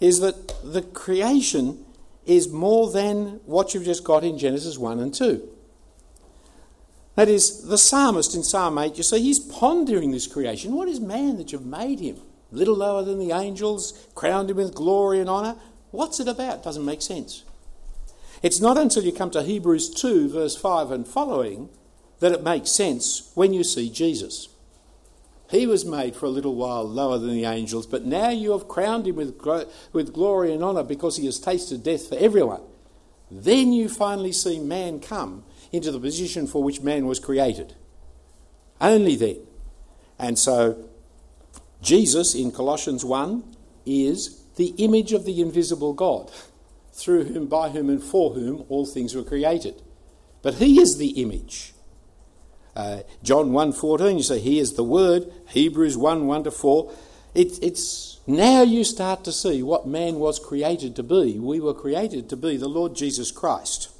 [0.00, 1.84] is that the creation
[2.24, 5.46] is more than what you've just got in Genesis 1 and 2.
[7.16, 10.72] That is, the psalmist in Psalm 8, you see, he's pondering this creation.
[10.72, 12.16] What is man that you've made him?
[12.50, 15.56] Little lower than the angels, crowned him with glory and honour.
[15.92, 16.64] What's it about?
[16.64, 17.44] Doesn't make sense.
[18.42, 21.68] It's not until you come to Hebrews 2, verse 5 and following,
[22.18, 24.48] that it makes sense when you see Jesus.
[25.50, 28.68] He was made for a little while lower than the angels, but now you have
[28.68, 29.38] crowned him with,
[29.92, 32.62] with glory and honour because he has tasted death for everyone.
[33.30, 37.74] Then you finally see man come into the position for which man was created.
[38.80, 39.38] Only then.
[40.18, 40.88] And so,
[41.82, 43.44] Jesus in Colossians 1
[43.84, 46.30] is the image of the invisible God,
[46.92, 49.80] through whom, by whom, and for whom all things were created.
[50.42, 51.72] But he is the image.
[52.74, 55.30] Uh, John 1.14, you say, he is the word.
[55.48, 56.92] Hebrews 1, 1 to 4.
[57.34, 61.38] It, it's now you start to see what man was created to be.
[61.38, 63.90] We were created to be the Lord Jesus Christ.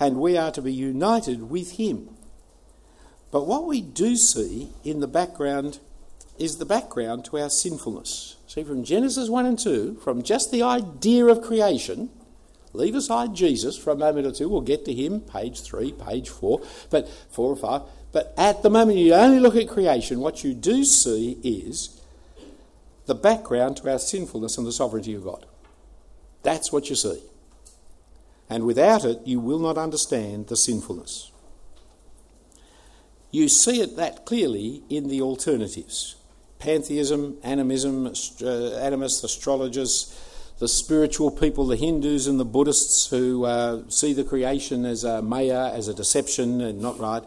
[0.00, 2.16] And we are to be united with him.
[3.30, 5.78] But what we do see in the background
[6.38, 8.36] is the background to our sinfulness.
[8.52, 12.10] See, from Genesis 1 and 2, from just the idea of creation,
[12.74, 16.28] leave aside Jesus for a moment or two, we'll get to him, page 3, page
[16.28, 17.82] 4, but 4 or 5.
[18.12, 21.98] But at the moment you only look at creation, what you do see is
[23.06, 25.46] the background to our sinfulness and the sovereignty of God.
[26.42, 27.22] That's what you see.
[28.50, 31.32] And without it, you will not understand the sinfulness.
[33.30, 36.16] You see it that clearly in the alternatives
[36.62, 38.46] pantheism, animism, uh,
[38.78, 40.16] animists, astrologers,
[40.60, 45.20] the spiritual people, the Hindus and the Buddhists who uh, see the creation as a
[45.20, 47.24] maya, as a deception and not right.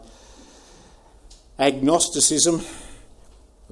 [1.58, 2.62] Agnosticism,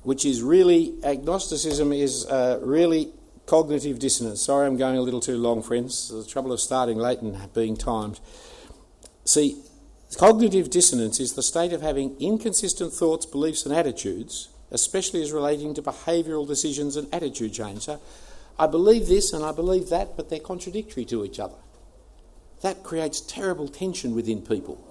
[0.03, 3.11] which is really, agnosticism is uh, really
[3.47, 4.43] cognitive dissonance.
[4.43, 6.11] Sorry, I'm going a little too long, friends.
[6.11, 8.21] The trouble of starting late and being timed.
[9.25, 9.63] See,
[10.19, 15.73] cognitive dissonance is the state of having inconsistent thoughts, beliefs, and attitudes especially as relating
[15.73, 17.83] to behavioural decisions and attitude change.
[17.83, 18.01] So
[18.59, 21.55] I believe this and I believe that, but they're contradictory to each other.
[22.63, 24.85] That creates terrible tension within people.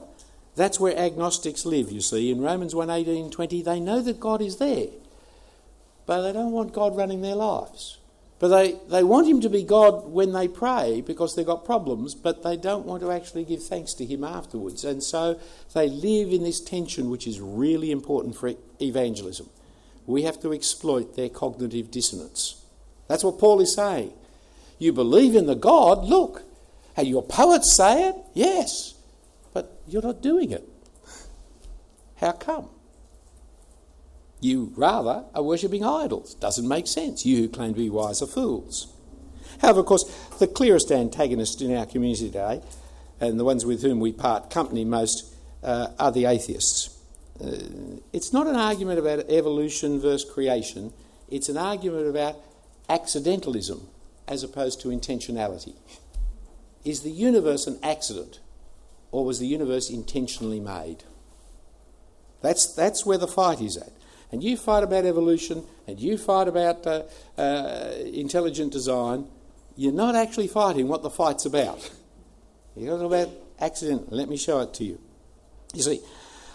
[0.55, 2.31] That's where agnostics live, you see.
[2.31, 4.87] In Romans 1 18 20, they know that God is there,
[6.05, 7.97] but they don't want God running their lives.
[8.39, 12.13] But they, they want Him to be God when they pray because they've got problems,
[12.13, 14.83] but they don't want to actually give thanks to Him afterwards.
[14.83, 15.39] And so
[15.73, 19.49] they live in this tension, which is really important for evangelism
[20.05, 22.63] we have to exploit their cognitive dissonance.
[23.07, 24.13] That's what Paul is saying.
[24.79, 26.43] You believe in the God, look.
[26.95, 28.15] And your poets say it?
[28.33, 28.95] Yes.
[29.53, 30.67] But you're not doing it.
[32.17, 32.69] How come?
[34.39, 36.35] You rather are worshipping idols.
[36.35, 37.25] Doesn't make sense.
[37.25, 38.93] You who claim to be wise are fools.
[39.61, 40.03] However, of course,
[40.39, 42.61] the clearest antagonist in our community today,
[43.21, 46.92] and the ones with whom we part company most, uh, are the atheists.
[47.41, 50.93] Uh, it's not an argument about evolution versus creation,
[51.29, 52.37] it's an argument about
[52.89, 53.87] accidentalism
[54.27, 55.73] as opposed to intentionality.
[56.85, 58.39] Is the universe an accident,
[59.11, 61.03] or was the universe intentionally made?
[62.41, 63.91] That's, that's where the fight is at.
[64.31, 67.03] And you fight about evolution, and you fight about uh,
[67.37, 69.27] uh, intelligent design,
[69.75, 71.89] you're not actually fighting what the fight's about.
[72.75, 73.29] You're talking about
[73.59, 74.11] accident.
[74.11, 74.99] Let me show it to you.
[75.73, 76.01] You see,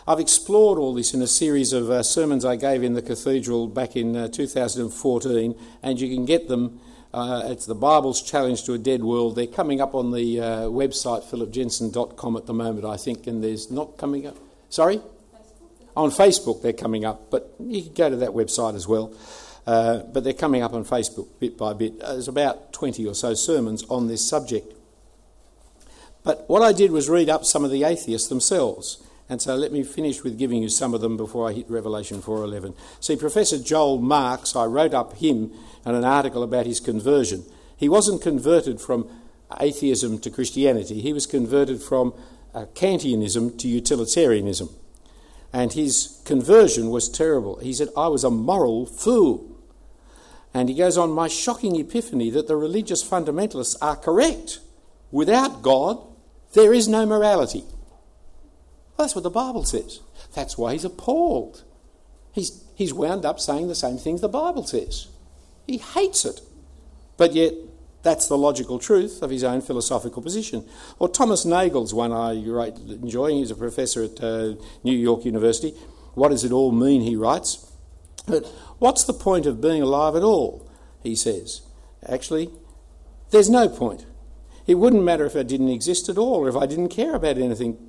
[0.08, 3.66] I've explored all this in a series of uh, sermons I gave in the cathedral
[3.66, 6.80] back in uh, 2014, and you can get them.
[7.12, 9.36] Uh, it's the Bible's Challenge to a Dead World.
[9.36, 13.70] They're coming up on the uh, website phillipjensen.com at the moment, I think, and there's
[13.70, 14.38] not coming up.
[14.70, 14.96] Sorry?
[14.96, 15.02] Facebook.
[15.94, 19.12] On Facebook, they're coming up, but you can go to that website as well.
[19.66, 22.00] Uh, but they're coming up on Facebook bit by bit.
[22.00, 24.72] Uh, there's about 20 or so sermons on this subject.
[26.24, 29.04] But what I did was read up some of the atheists themselves.
[29.28, 32.22] And so let me finish with giving you some of them before I hit Revelation
[32.22, 32.74] 4:11.
[33.00, 35.52] See, Professor Joel Marks, I wrote up him
[35.84, 37.44] and an article about his conversion.
[37.76, 39.08] He wasn't converted from
[39.60, 41.00] atheism to Christianity.
[41.00, 42.14] He was converted from
[42.54, 44.70] uh, Kantianism to utilitarianism.
[45.52, 47.58] And his conversion was terrible.
[47.58, 49.56] He said, I was a moral fool.
[50.52, 54.60] And he goes on, My shocking epiphany that the religious fundamentalists are correct.
[55.10, 55.98] Without God,
[56.52, 57.64] there is no morality.
[58.98, 60.00] Well, that's what the Bible says.
[60.34, 61.62] That's why he's appalled.
[62.32, 65.06] He's, he's wound up saying the same things the Bible says.
[65.68, 66.40] He hates it.
[67.16, 67.54] But yet,
[68.02, 70.68] that's the logical truth of his own philosophical position.
[70.98, 73.30] Or Thomas Nagel's one I enjoy.
[73.30, 75.74] He's a professor at uh, New York University.
[76.14, 77.70] What does it all mean, he writes.
[78.26, 78.46] But
[78.80, 80.68] what's the point of being alive at all?
[81.04, 81.62] He says.
[82.08, 82.50] Actually,
[83.30, 84.06] there's no point.
[84.66, 87.38] It wouldn't matter if I didn't exist at all or if I didn't care about
[87.38, 87.87] anything.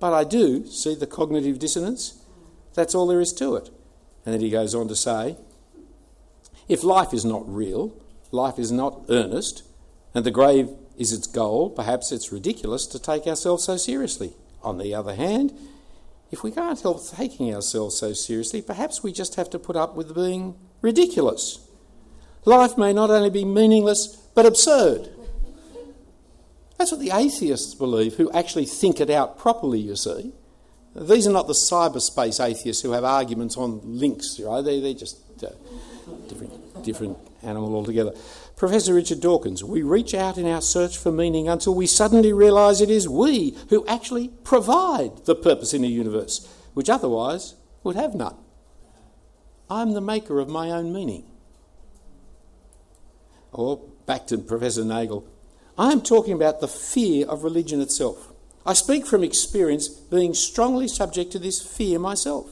[0.00, 2.24] But I do see the cognitive dissonance.
[2.74, 3.70] That's all there is to it.
[4.24, 5.36] And then he goes on to say
[6.68, 7.92] if life is not real,
[8.30, 9.64] life is not earnest,
[10.14, 14.32] and the grave is its goal, perhaps it's ridiculous to take ourselves so seriously.
[14.62, 15.52] On the other hand,
[16.30, 19.96] if we can't help taking ourselves so seriously, perhaps we just have to put up
[19.96, 21.66] with being ridiculous.
[22.44, 25.08] Life may not only be meaningless, but absurd.
[26.80, 30.32] That's what the atheists believe, who actually think it out properly, you see.
[30.96, 34.62] These are not the cyberspace atheists who have arguments on links, right?
[34.62, 35.50] They're, they're just uh,
[36.26, 38.14] different, different animal altogether.
[38.56, 42.80] Professor Richard Dawkins, we reach out in our search for meaning until we suddenly realise
[42.80, 48.14] it is we who actually provide the purpose in the universe, which otherwise would have
[48.14, 48.36] none.
[49.68, 51.26] I'm the maker of my own meaning.
[53.52, 55.29] Or back to Professor Nagel,
[55.80, 58.34] I am talking about the fear of religion itself.
[58.66, 62.50] I speak from experience, being strongly subject to this fear myself.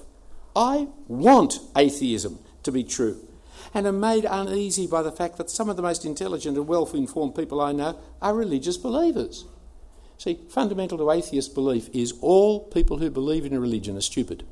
[0.56, 3.20] I want atheism to be true
[3.74, 6.90] and am made uneasy by the fact that some of the most intelligent and well
[6.94, 9.44] informed people I know are religious believers.
[10.16, 14.44] See, fundamental to atheist belief is all people who believe in a religion are stupid.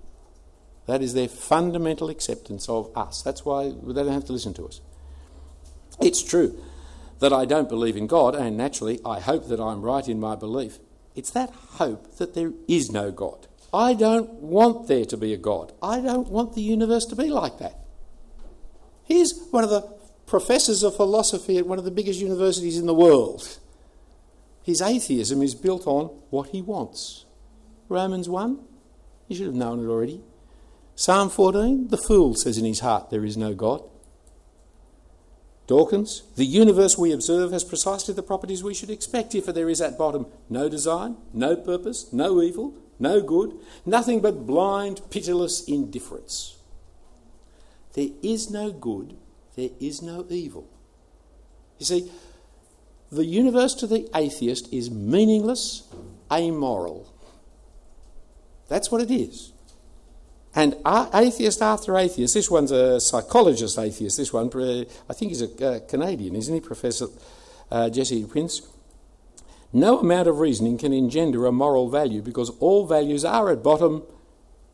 [0.84, 3.22] That is their fundamental acceptance of us.
[3.22, 4.82] That's why they don't have to listen to us.
[5.98, 6.62] It's true
[7.18, 10.34] that I don't believe in God, and naturally, I hope that I'm right in my
[10.34, 10.78] belief.
[11.14, 13.46] It's that hope that there is no God.
[13.72, 15.72] I don't want there to be a God.
[15.82, 17.78] I don't want the universe to be like that.
[19.04, 22.94] He's one of the professors of philosophy at one of the biggest universities in the
[22.94, 23.58] world.
[24.62, 27.24] His atheism is built on what he wants.
[27.88, 28.58] Romans 1,
[29.28, 30.20] you should have known it already.
[30.96, 33.82] Psalm 14, the fool says in his heart, There is no God.
[35.66, 39.80] Dawkins, the universe we observe has precisely the properties we should expect if there is
[39.80, 46.56] at bottom no design, no purpose, no evil, no good, nothing but blind, pitiless indifference.
[47.94, 49.16] There is no good,
[49.56, 50.68] there is no evil.
[51.78, 52.10] You see,
[53.10, 55.82] the universe to the atheist is meaningless,
[56.30, 57.12] amoral.
[58.68, 59.52] That's what it is.
[60.56, 65.80] And atheist after atheist, this one's a psychologist atheist, this one, I think he's a
[65.80, 67.08] Canadian, isn't he, Professor
[67.70, 68.62] uh, Jesse Prinz?
[69.74, 74.02] No amount of reasoning can engender a moral value because all values are at bottom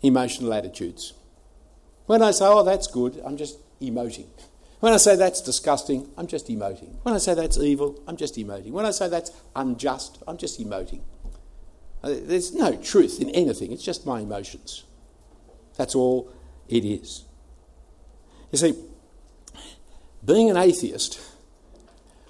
[0.03, 1.15] emotional attitudes.
[2.07, 4.27] When I say, oh, that's good, I'm just emoting.
[4.79, 6.95] When I say that's disgusting, I'm just emoting.
[7.03, 8.71] When I say that's evil, I'm just emoting.
[8.71, 11.01] When I say that's unjust, I'm just emoting.
[12.05, 14.85] Uh, there's no truth in anything, it's just my emotions.
[15.77, 16.31] That's all
[16.69, 17.25] it is.
[18.51, 18.75] You see,
[20.25, 21.21] being an atheist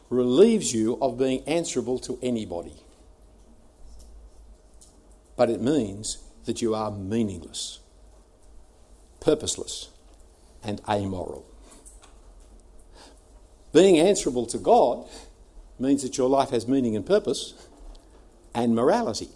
[0.08, 2.74] relieves you of being answerable to anybody.
[5.36, 7.80] But it means that you are meaningless,
[9.20, 9.88] purposeless,
[10.62, 11.46] and amoral.
[13.72, 15.08] Being answerable to God
[15.78, 17.54] means that your life has meaning and purpose
[18.54, 19.30] and morality,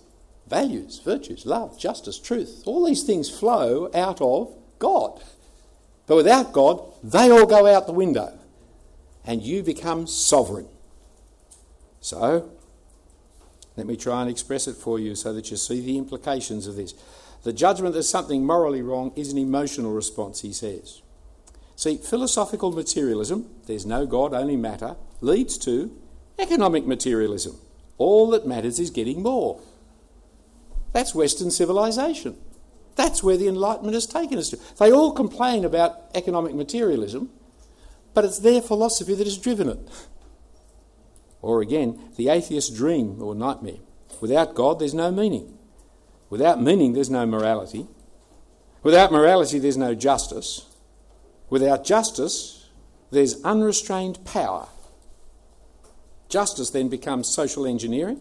[0.47, 2.63] values, virtues, love, justice, truth.
[2.67, 5.23] All these things flow out of God.
[6.07, 8.39] But without God, they all go out the window
[9.25, 10.69] and you become sovereign.
[12.01, 12.51] So,
[13.77, 16.77] let me try and express it for you so that you see the implications of
[16.77, 16.95] this.
[17.43, 21.03] The judgment that something morally wrong is an emotional response, he says.
[21.75, 25.95] See, philosophical materialism, there's no God, only matter, leads to
[26.39, 27.59] economic materialism.
[27.99, 29.61] All that matters is getting more.
[30.93, 32.37] That's Western civilization.
[32.95, 34.59] That's where the Enlightenment has taken us to.
[34.79, 37.31] They all complain about economic materialism,
[38.15, 39.79] but it's their philosophy that has driven it.
[41.43, 43.81] Or again, the atheist dream or nightmare.
[44.21, 45.59] Without God, there's no meaning.
[46.31, 47.87] Without meaning, there's no morality.
[48.83, 50.67] Without morality, there's no justice.
[51.51, 52.69] Without justice,
[53.11, 54.69] there's unrestrained power.
[56.29, 58.21] Justice then becomes social engineering,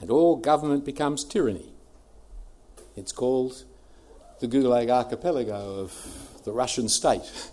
[0.00, 1.72] and all government becomes tyranny.
[2.96, 3.64] It's called
[4.40, 7.50] the Gulag Archipelago of the Russian state.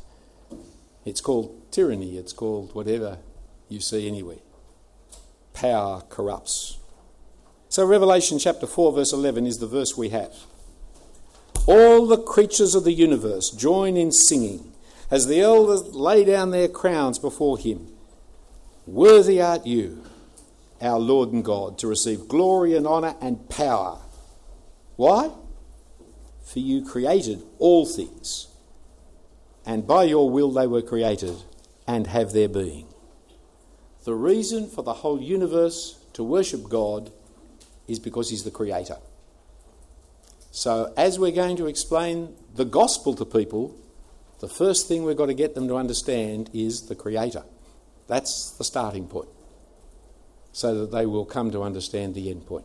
[1.06, 3.20] It's called tyranny, it's called whatever
[3.70, 4.40] you see anywhere.
[5.54, 6.78] Power corrupts.
[7.70, 10.34] So, Revelation chapter 4, verse 11 is the verse we have.
[11.68, 14.72] All the creatures of the universe join in singing
[15.10, 17.88] as the elders lay down their crowns before him.
[18.86, 20.04] Worthy art you,
[20.86, 24.00] our Lord and God, to receive glory and honour and power.
[24.96, 25.32] Why?
[26.44, 28.48] For you created all things,
[29.66, 31.36] and by your will they were created
[31.88, 32.88] and have their being.
[34.04, 37.12] The reason for the whole universe to worship God
[37.88, 38.98] is because He's the Creator.
[40.52, 43.76] So, as we're going to explain the gospel to people,
[44.40, 47.44] the first thing we've got to get them to understand is the Creator.
[48.08, 49.28] That's the starting point,
[50.56, 52.64] so that they will come to understand the end point.